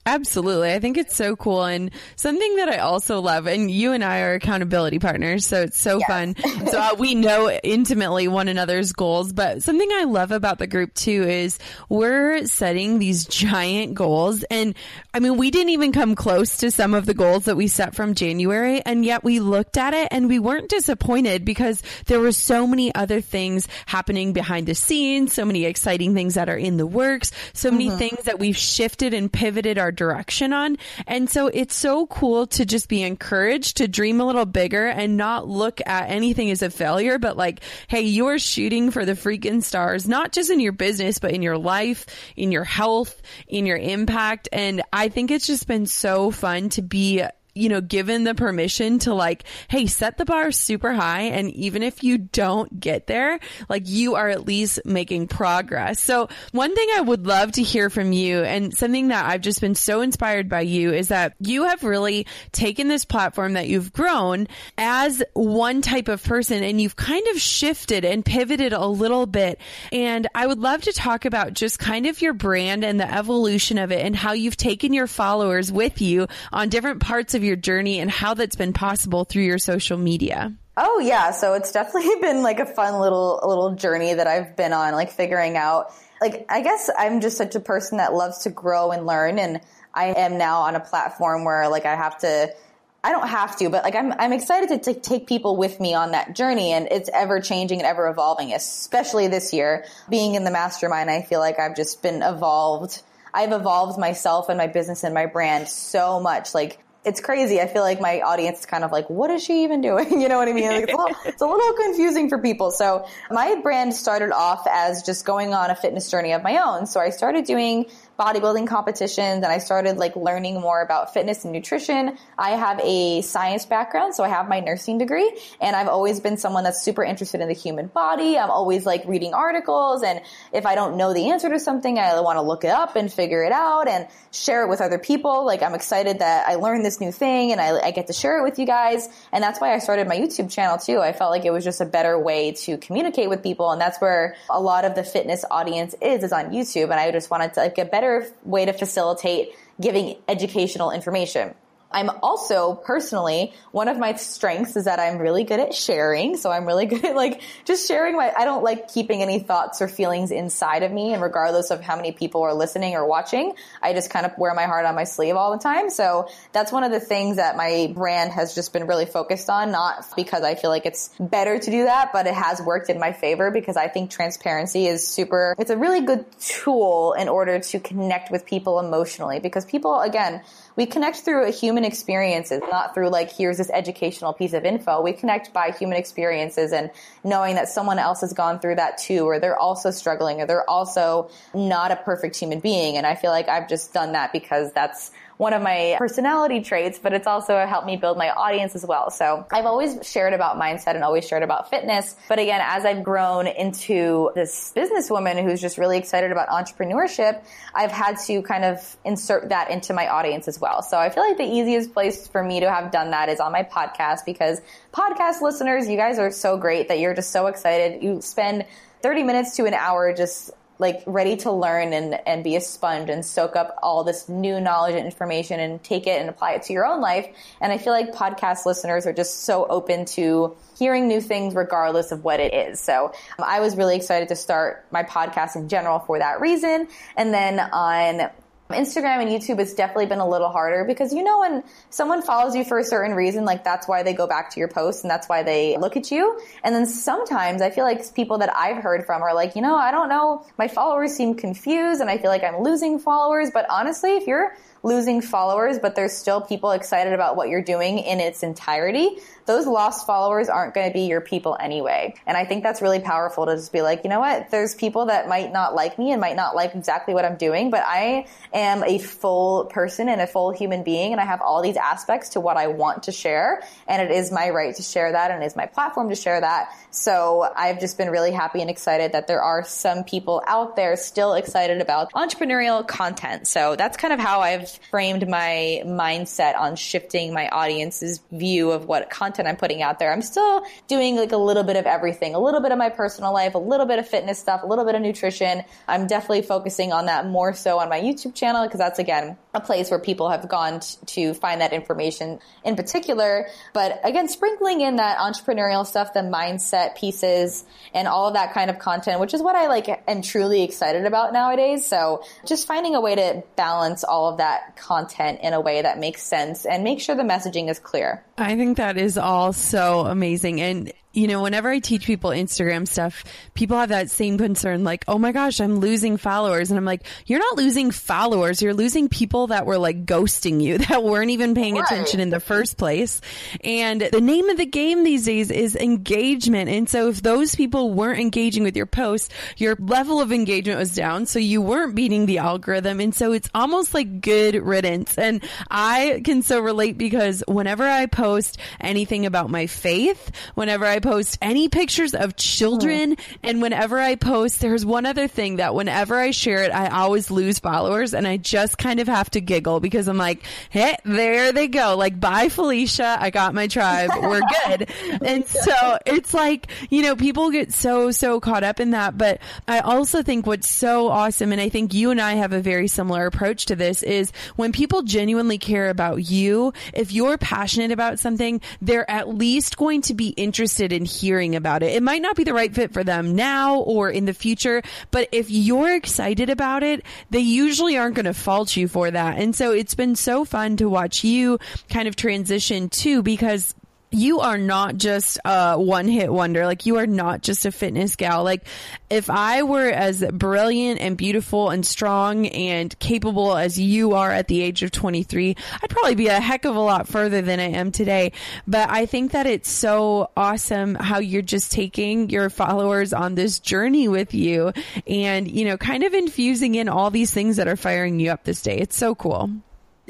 [0.06, 0.72] Absolutely.
[0.72, 1.64] I think it's so cool.
[1.64, 5.78] And something that I also love, and you and I are accountability partners, so it's
[5.78, 6.08] so yes.
[6.08, 6.36] fun.
[6.68, 9.34] so uh, we know intimately one another's goals.
[9.34, 11.58] But something I love about the group too is
[11.90, 14.42] we're setting these giant goals.
[14.44, 14.74] And
[15.12, 17.94] I mean, we didn't even come close to some of the goals that we set
[17.94, 18.80] from January.
[18.80, 22.94] And yet we looked at it and we weren't disappointed because there were so many
[22.94, 27.32] other things happening behind the scenes, so many exciting things that are in the works,
[27.52, 27.98] so many mm-hmm.
[27.98, 30.76] things that we've shifted and pivoted our direction on.
[31.06, 35.16] And so it's so cool to just be encouraged to dream a little bigger and
[35.16, 39.62] not look at anything as a failure, but like, hey, you're shooting for the freaking
[39.62, 43.78] stars, not just in your business, but in your life, in your health, in your
[43.78, 44.48] impact.
[44.52, 47.22] And I think it's just been so fun to be
[47.54, 51.22] you know, given the permission to like, hey, set the bar super high.
[51.22, 56.00] And even if you don't get there, like you are at least making progress.
[56.00, 59.60] So one thing I would love to hear from you and something that I've just
[59.60, 63.92] been so inspired by you is that you have really taken this platform that you've
[63.92, 69.26] grown as one type of person and you've kind of shifted and pivoted a little
[69.26, 69.58] bit.
[69.92, 73.78] And I would love to talk about just kind of your brand and the evolution
[73.78, 77.56] of it and how you've taken your followers with you on different parts of your
[77.56, 80.52] journey and how that's been possible through your social media.
[80.76, 84.72] Oh yeah, so it's definitely been like a fun little little journey that I've been
[84.72, 88.50] on like figuring out like I guess I'm just such a person that loves to
[88.50, 89.60] grow and learn and
[89.92, 92.54] I am now on a platform where like I have to
[93.02, 95.94] I don't have to, but like I'm I'm excited to t- take people with me
[95.94, 99.86] on that journey and it's ever changing and ever evolving, especially this year.
[100.10, 103.02] Being in the mastermind, I feel like I've just been evolved.
[103.32, 106.54] I've evolved myself and my business and my brand so much.
[106.54, 107.60] Like it's crazy.
[107.60, 110.20] I feel like my audience is kind of like, what is she even doing?
[110.20, 110.68] You know what I mean?
[110.68, 112.70] Like, it's, a little, it's, a little, confusing for people.
[112.70, 116.86] So my brand started off as just going on a fitness journey of my own.
[116.86, 117.86] So I started doing
[118.20, 122.18] bodybuilding competitions and I started like learning more about fitness and nutrition.
[122.36, 126.36] I have a science background, so I have my nursing degree and I've always been
[126.36, 128.36] someone that's super interested in the human body.
[128.36, 130.20] I'm always like reading articles and
[130.52, 133.10] if I don't know the answer to something, I want to look it up and
[133.10, 135.46] figure it out and share it with other people.
[135.46, 138.38] Like I'm excited that I learned this new thing and I, I get to share
[138.38, 139.08] it with you guys.
[139.32, 140.98] And that's why I started my YouTube channel too.
[140.98, 143.70] I felt like it was just a better way to communicate with people.
[143.70, 146.90] And that's where a lot of the fitness audience is, is on YouTube.
[146.90, 149.50] And I just wanted to like get better better way to facilitate
[149.80, 151.54] giving educational information.
[151.92, 156.36] I'm also personally, one of my strengths is that I'm really good at sharing.
[156.36, 159.82] So I'm really good at like just sharing my, I don't like keeping any thoughts
[159.82, 161.12] or feelings inside of me.
[161.12, 164.54] And regardless of how many people are listening or watching, I just kind of wear
[164.54, 165.90] my heart on my sleeve all the time.
[165.90, 169.72] So that's one of the things that my brand has just been really focused on,
[169.72, 173.00] not because I feel like it's better to do that, but it has worked in
[173.00, 177.58] my favor because I think transparency is super, it's a really good tool in order
[177.58, 180.42] to connect with people emotionally because people, again,
[180.76, 185.00] we connect through a human experiences, not through like, here's this educational piece of info.
[185.02, 186.90] We connect by human experiences and
[187.24, 190.68] knowing that someone else has gone through that too, or they're also struggling, or they're
[190.68, 192.96] also not a perfect human being.
[192.96, 195.10] And I feel like I've just done that because that's
[195.40, 199.10] one of my personality traits, but it's also helped me build my audience as well.
[199.10, 202.14] So I've always shared about mindset and always shared about fitness.
[202.28, 207.42] But again, as I've grown into this businesswoman who's just really excited about entrepreneurship,
[207.74, 210.82] I've had to kind of insert that into my audience as well.
[210.82, 213.50] So I feel like the easiest place for me to have done that is on
[213.50, 214.60] my podcast because
[214.92, 218.02] podcast listeners, you guys are so great that you're just so excited.
[218.02, 218.66] You spend
[219.00, 220.50] 30 minutes to an hour just
[220.80, 224.60] like ready to learn and, and be a sponge and soak up all this new
[224.60, 227.28] knowledge and information and take it and apply it to your own life.
[227.60, 232.10] And I feel like podcast listeners are just so open to hearing new things regardless
[232.10, 232.80] of what it is.
[232.80, 236.88] So um, I was really excited to start my podcast in general for that reason.
[237.16, 238.30] And then on
[238.72, 242.54] Instagram and YouTube has definitely been a little harder because you know when someone follows
[242.54, 245.10] you for a certain reason, like that's why they go back to your post and
[245.10, 246.40] that's why they look at you.
[246.64, 249.76] And then sometimes I feel like people that I've heard from are like, you know,
[249.76, 253.50] I don't know, my followers seem confused and I feel like I'm losing followers.
[253.52, 257.98] But honestly, if you're losing followers, but there's still people excited about what you're doing
[257.98, 259.18] in its entirety,
[259.50, 262.14] those lost followers aren't going to be your people anyway.
[262.24, 264.50] And I think that's really powerful to just be like, you know what?
[264.50, 267.70] There's people that might not like me and might not like exactly what I'm doing,
[267.70, 271.62] but I am a full person and a full human being and I have all
[271.62, 273.62] these aspects to what I want to share.
[273.88, 276.40] And it is my right to share that and it is my platform to share
[276.40, 276.70] that.
[276.92, 280.96] So I've just been really happy and excited that there are some people out there
[280.96, 283.48] still excited about entrepreneurial content.
[283.48, 288.86] So that's kind of how I've framed my mindset on shifting my audience's view of
[288.86, 290.12] what content I'm putting out there.
[290.12, 293.32] I'm still doing like a little bit of everything, a little bit of my personal
[293.32, 295.64] life, a little bit of fitness stuff, a little bit of nutrition.
[295.88, 299.60] I'm definitely focusing on that more so on my YouTube channel because that's again a
[299.60, 303.48] place where people have gone t- to find that information in particular.
[303.72, 308.70] But again, sprinkling in that entrepreneurial stuff, the mindset pieces and all of that kind
[308.70, 311.86] of content, which is what I like am truly excited about nowadays.
[311.86, 315.98] So just finding a way to balance all of that content in a way that
[315.98, 318.24] makes sense and make sure the messaging is clear.
[318.38, 320.60] I think that is all so amazing.
[320.60, 325.04] And you know, whenever I teach people Instagram stuff, people have that same concern like,
[325.08, 326.70] oh my gosh, I'm losing followers.
[326.70, 328.62] And I'm like, you're not losing followers.
[328.62, 331.84] You're losing people that were like ghosting you, that weren't even paying right.
[331.84, 333.20] attention in the first place.
[333.64, 336.70] And the name of the game these days is engagement.
[336.70, 340.94] And so if those people weren't engaging with your posts, your level of engagement was
[340.94, 341.26] down.
[341.26, 343.00] So you weren't beating the algorithm.
[343.00, 345.18] And so it's almost like good riddance.
[345.18, 350.99] And I can so relate because whenever I post anything about my faith, whenever I
[351.00, 353.36] post any pictures of children, oh.
[353.42, 357.30] and whenever I post, there's one other thing that whenever I share it, I always
[357.30, 361.52] lose followers and I just kind of have to giggle because I'm like, hey, there
[361.52, 361.96] they go.
[361.96, 363.16] Like, bye, Felicia.
[363.20, 364.10] I got my tribe.
[364.14, 364.90] We're good.
[365.22, 369.16] and so it's like, you know, people get so, so caught up in that.
[369.16, 372.60] But I also think what's so awesome, and I think you and I have a
[372.60, 377.90] very similar approach to this, is when people genuinely care about you, if you're passionate
[377.90, 381.94] about something, they're at least going to be interested in hearing about it.
[381.94, 385.28] It might not be the right fit for them now or in the future, but
[385.32, 389.38] if you're excited about it, they usually aren't going to fault you for that.
[389.38, 393.74] And so it's been so fun to watch you kind of transition too, because
[394.12, 396.66] you are not just a one hit wonder.
[396.66, 398.42] Like you are not just a fitness gal.
[398.42, 398.66] Like
[399.08, 404.48] if I were as brilliant and beautiful and strong and capable as you are at
[404.48, 407.70] the age of 23, I'd probably be a heck of a lot further than I
[407.70, 408.32] am today.
[408.66, 413.60] But I think that it's so awesome how you're just taking your followers on this
[413.60, 414.72] journey with you
[415.06, 418.42] and, you know, kind of infusing in all these things that are firing you up
[418.42, 418.78] this day.
[418.78, 419.50] It's so cool.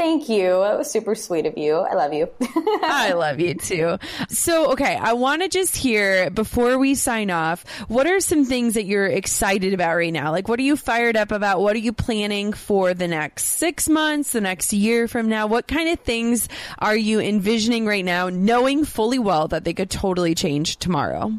[0.01, 0.63] Thank you.
[0.65, 1.75] It was super sweet of you.
[1.75, 2.31] I love you.
[2.41, 3.99] I love you too.
[4.31, 8.73] So, okay, I want to just hear before we sign off, what are some things
[8.75, 10.31] that you're excited about right now?
[10.31, 11.61] Like, what are you fired up about?
[11.61, 15.47] What are you planning for the next six months, the next year from now?
[15.47, 16.49] What kind of things
[16.79, 21.31] are you envisioning right now, knowing fully well that they could totally change tomorrow?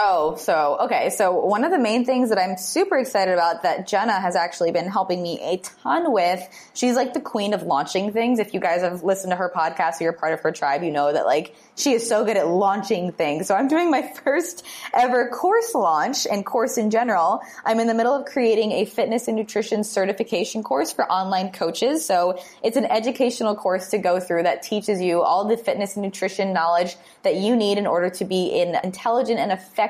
[0.00, 1.10] Oh, so okay.
[1.10, 4.70] So one of the main things that I'm super excited about that Jenna has actually
[4.70, 6.40] been helping me a ton with.
[6.72, 8.38] She's like the queen of launching things.
[8.38, 10.92] If you guys have listened to her podcast or you're part of her tribe, you
[10.92, 13.48] know that like she is so good at launching things.
[13.48, 17.40] So I'm doing my first ever course launch and course in general.
[17.64, 22.06] I'm in the middle of creating a fitness and nutrition certification course for online coaches.
[22.06, 26.04] So it's an educational course to go through that teaches you all the fitness and
[26.04, 26.94] nutrition knowledge
[27.24, 29.87] that you need in order to be an intelligent and effective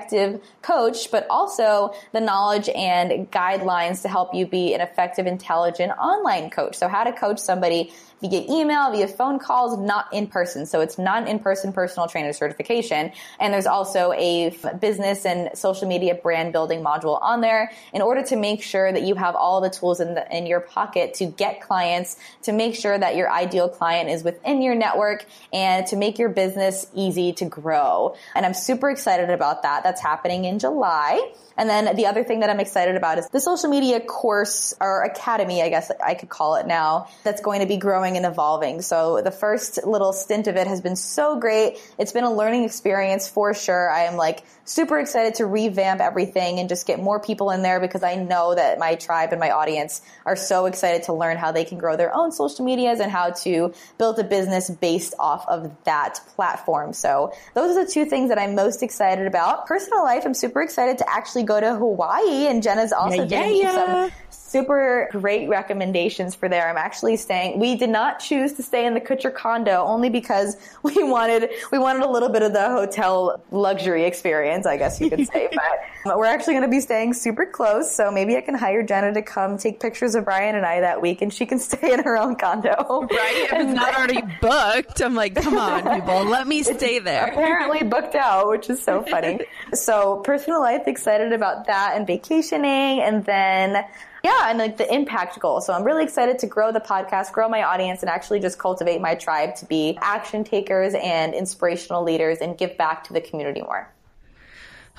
[0.63, 6.51] coach, but also the knowledge and guidelines to help you be an effective, intelligent online
[6.51, 6.77] coach.
[6.77, 10.67] So how to coach somebody via email, via phone calls, not in person.
[10.67, 13.13] So it's not an in-person personal trainer certification.
[13.39, 18.23] And there's also a business and social media brand building module on there in order
[18.25, 21.27] to make sure that you have all the tools in the, in your pocket to
[21.27, 25.97] get clients, to make sure that your ideal client is within your network and to
[25.97, 28.15] make your business easy to grow.
[28.35, 29.83] And I'm super excited about that.
[29.83, 31.33] That's happening in July.
[31.59, 35.03] And then the other thing that I'm excited about is the social media course or
[35.03, 38.81] academy, I guess I could call it now, that's going to be growing and evolving.
[38.81, 41.79] So the first little stint of it has been so great.
[41.99, 43.91] It's been a learning experience for sure.
[43.91, 47.81] I am like super excited to revamp everything and just get more people in there
[47.81, 51.53] because I know that my tribe and my audience are so excited to learn how
[51.53, 55.49] they can grow their own social medias and how to build a business based off
[55.49, 56.93] of that platform.
[56.93, 59.67] So those are the two things that I'm most excited about.
[59.67, 63.63] Personal life, I'm super excited to actually go to Hawaii and Jenna's also yeah, yeah,
[63.63, 63.73] yeah.
[63.73, 64.13] some
[64.49, 66.69] super great recommendations for there.
[66.69, 67.59] I'm actually staying.
[67.59, 71.79] We did not choose to stay in the Kutcher condo only because we wanted we
[71.79, 75.51] wanted a little bit of the hotel luxury experience, I guess you could say.
[76.05, 79.13] but we're actually going to be staying super close, so maybe I can hire Jenna
[79.13, 82.03] to come take pictures of Brian and I that week, and she can stay in
[82.03, 82.71] her own condo.
[82.89, 83.37] Right?
[83.37, 87.27] If it's not already booked, I'm like, come on, people, let me stay there.
[87.27, 89.41] Apparently booked out, which is so funny.
[89.75, 93.85] so personal life, excited about that and vacationing, and then
[94.25, 95.61] yeah, and like the impact goal.
[95.61, 99.01] So I'm really excited to grow the podcast, grow my audience, and actually just cultivate
[99.01, 103.63] my tribe to be action takers and inspirational leaders and give back to the community
[103.63, 103.93] more.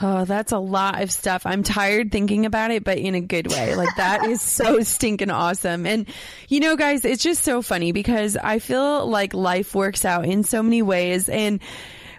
[0.01, 1.45] Oh, that's a lot of stuff.
[1.45, 3.75] I'm tired thinking about it, but in a good way.
[3.75, 5.85] Like that is so stinking awesome.
[5.85, 6.07] And
[6.47, 10.43] you know, guys, it's just so funny because I feel like life works out in
[10.43, 11.59] so many ways and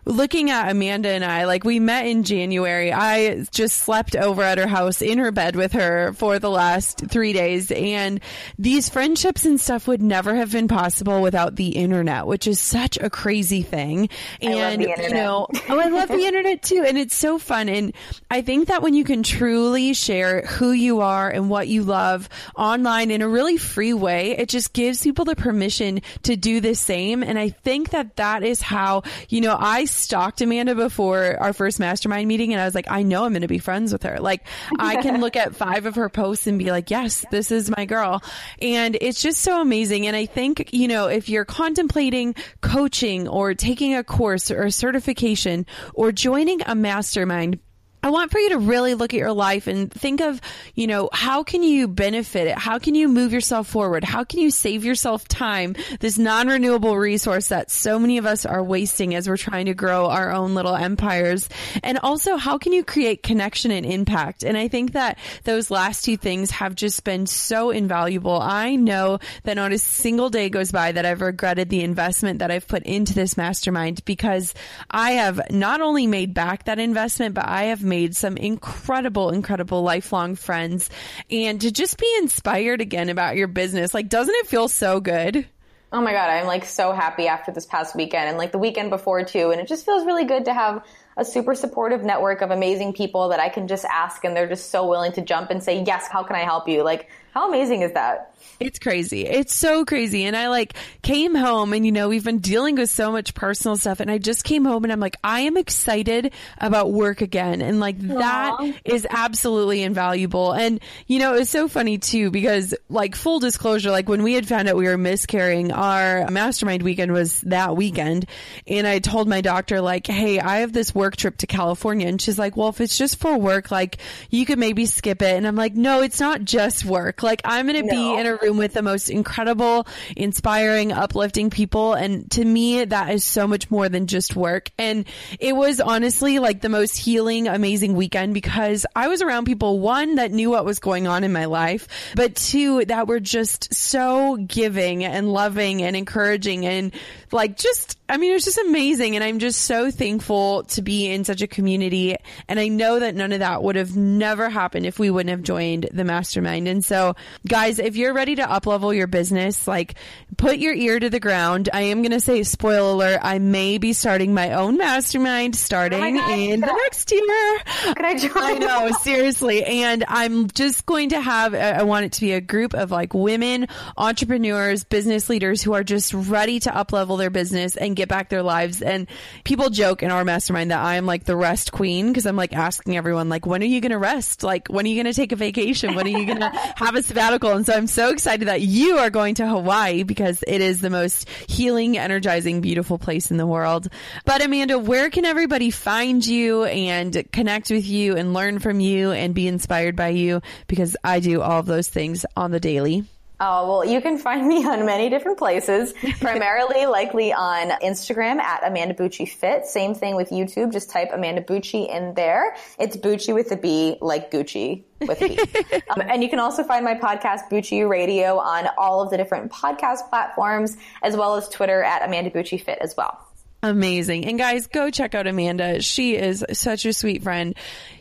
[0.04, 2.92] looking at Amanda and I, like we met in January.
[2.92, 7.06] I just slept over at her house in her bed with her for the last
[7.08, 7.70] three days.
[7.70, 8.20] And
[8.58, 12.96] these friendships and stuff would never have been possible without the internet, which is such
[12.98, 14.08] a crazy thing.
[14.40, 16.84] And, you know, oh, I love the internet too.
[16.86, 17.68] And it's so fun.
[17.68, 17.94] And
[18.30, 22.28] I think that when you can truly share who you are and what you love
[22.56, 26.74] online in a really free way, it just gives people the permission to do the
[26.74, 27.22] same.
[27.22, 31.80] And I think that that is how, you know, I stalked Amanda before our first
[31.80, 34.18] mastermind meeting and I was like, I know I'm going to be friends with her.
[34.20, 34.46] Like
[34.78, 37.84] I can look at five of her posts and be like, yes, this is my
[37.84, 38.22] girl.
[38.60, 40.06] And it's just so amazing.
[40.06, 44.72] And I think, you know, if you're contemplating coaching or taking a course or a
[44.72, 47.58] certification or joining a mastermind,
[48.02, 50.40] I want for you to really look at your life and think of,
[50.74, 52.56] you know, how can you benefit it?
[52.56, 54.04] How can you move yourself forward?
[54.04, 55.76] How can you save yourself time?
[56.00, 60.06] This non-renewable resource that so many of us are wasting as we're trying to grow
[60.06, 61.48] our own little empires.
[61.82, 64.44] And also, how can you create connection and impact?
[64.44, 68.40] And I think that those last two things have just been so invaluable.
[68.40, 72.50] I know that not a single day goes by that I've regretted the investment that
[72.50, 74.54] I've put into this mastermind because
[74.90, 79.82] I have not only made back that investment, but I have made some incredible, incredible
[79.82, 80.88] lifelong friends
[81.30, 83.92] and to just be inspired again about your business.
[83.92, 85.46] Like, doesn't it feel so good?
[85.92, 88.90] Oh my God, I'm like so happy after this past weekend and like the weekend
[88.90, 89.50] before too.
[89.50, 90.86] And it just feels really good to have
[91.16, 94.70] a super supportive network of amazing people that I can just ask and they're just
[94.70, 96.84] so willing to jump and say, yes, how can I help you?
[96.84, 98.29] Like, how amazing is that?
[98.60, 99.26] It's crazy.
[99.26, 100.24] It's so crazy.
[100.26, 103.74] And I like came home and, you know, we've been dealing with so much personal
[103.78, 104.00] stuff.
[104.00, 107.62] And I just came home and I'm like, I am excited about work again.
[107.62, 108.18] And like Aww.
[108.18, 110.52] that is absolutely invaluable.
[110.52, 114.34] And, you know, it was so funny too, because like full disclosure, like when we
[114.34, 118.26] had found out we were miscarrying, our mastermind weekend was that weekend.
[118.66, 122.08] And I told my doctor, like, hey, I have this work trip to California.
[122.08, 123.96] And she's like, well, if it's just for work, like
[124.28, 125.34] you could maybe skip it.
[125.34, 127.22] And I'm like, no, it's not just work.
[127.22, 128.14] Like I'm going to no.
[128.14, 129.86] be in a with the most incredible,
[130.16, 131.94] inspiring, uplifting people.
[131.94, 134.70] And to me, that is so much more than just work.
[134.78, 135.04] And
[135.38, 140.16] it was honestly like the most healing, amazing weekend because I was around people, one,
[140.16, 144.36] that knew what was going on in my life, but two, that were just so
[144.36, 146.92] giving and loving and encouraging and
[147.32, 149.14] like just, I mean, it was just amazing.
[149.14, 152.16] And I'm just so thankful to be in such a community.
[152.48, 155.42] And I know that none of that would have never happened if we wouldn't have
[155.42, 156.68] joined the mastermind.
[156.68, 157.14] And so
[157.46, 159.94] guys, if you're ready to up level your business, like
[160.36, 161.68] put your ear to the ground.
[161.72, 166.18] I am going to say, spoiler alert, I may be starting my own mastermind starting
[166.18, 167.58] oh in the next year.
[167.94, 168.32] Can I join?
[168.36, 169.64] I know, seriously.
[169.64, 173.14] And I'm just going to have, I want it to be a group of like
[173.14, 178.28] women, entrepreneurs, business leaders who are just ready to uplevel their business and get back
[178.28, 178.82] their lives.
[178.82, 179.08] And
[179.44, 182.52] people joke in our mastermind that I am like the rest queen because I'm like
[182.52, 184.42] asking everyone, like, when are you going to rest?
[184.42, 185.94] Like, when are you going to take a vacation?
[185.94, 187.50] When are you going to have a sabbatical?
[187.50, 190.90] And so I'm so excited that you are going to Hawaii because it is the
[190.90, 193.88] most healing, energizing, beautiful place in the world.
[194.26, 199.10] But Amanda, where can everybody find you and connect with you and learn from you
[199.12, 200.42] and be inspired by you?
[200.66, 203.06] Because I do all of those things on the daily.
[203.42, 208.66] Oh, well, you can find me on many different places, primarily likely on Instagram at
[208.66, 209.64] Amanda Bucci Fit.
[209.64, 210.72] Same thing with YouTube.
[210.72, 212.54] Just type Amanda Bucci in there.
[212.78, 215.38] It's Bucci with a B, like Gucci with a B.
[215.90, 219.50] um, and you can also find my podcast, Bucci Radio, on all of the different
[219.50, 223.26] podcast platforms, as well as Twitter at Amanda Bucci Fit as well.
[223.62, 224.26] Amazing.
[224.26, 225.82] And guys, go check out Amanda.
[225.82, 227.54] She is such a sweet friend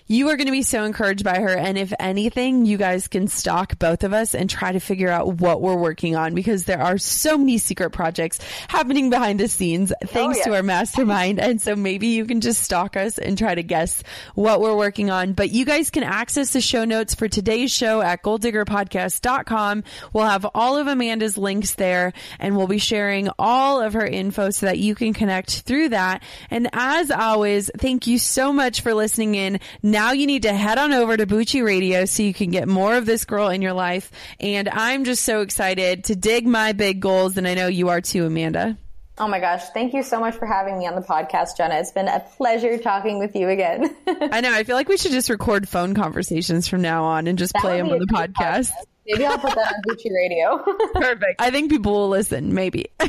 [0.10, 1.56] you are going to be so encouraged by her.
[1.56, 5.36] And if anything, you guys can stalk both of us and try to figure out
[5.36, 9.92] what we're working on because there are so many secret projects happening behind the scenes
[9.92, 10.46] oh, thanks oh, yeah.
[10.46, 11.40] to our mastermind.
[11.40, 14.02] and so maybe you can just stalk us and try to guess
[14.34, 15.34] what we're working on.
[15.34, 19.84] But you guys can access the show notes for today's show at goaldiggerpodcast.com.
[20.12, 24.50] We'll have all of Amanda's links there and we'll be sharing all of her info
[24.50, 26.24] so that you can connect through that.
[26.50, 29.60] And as always, thank you so much for listening in.
[29.84, 32.70] Now now you need to head on over to Bucci Radio so you can get
[32.70, 34.14] more of this girl in your life.
[34.40, 37.36] And I'm just so excited to dig my big goals.
[37.36, 38.78] And I know you are too, Amanda.
[39.18, 39.66] Oh my gosh.
[39.72, 41.76] Thank you so much for having me on the podcast, Jenna.
[41.76, 43.94] It's been a pleasure talking with you again.
[44.08, 44.54] I know.
[44.54, 47.62] I feel like we should just record phone conversations from now on and just that
[47.62, 48.72] play them on the podcast.
[48.72, 48.72] podcast.
[49.06, 50.64] Maybe I'll put that on Bucci Radio.
[50.94, 51.42] Perfect.
[51.42, 52.54] I think people will listen.
[52.54, 52.86] Maybe.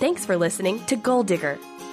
[0.00, 1.58] Thanks for listening to Goal Digger.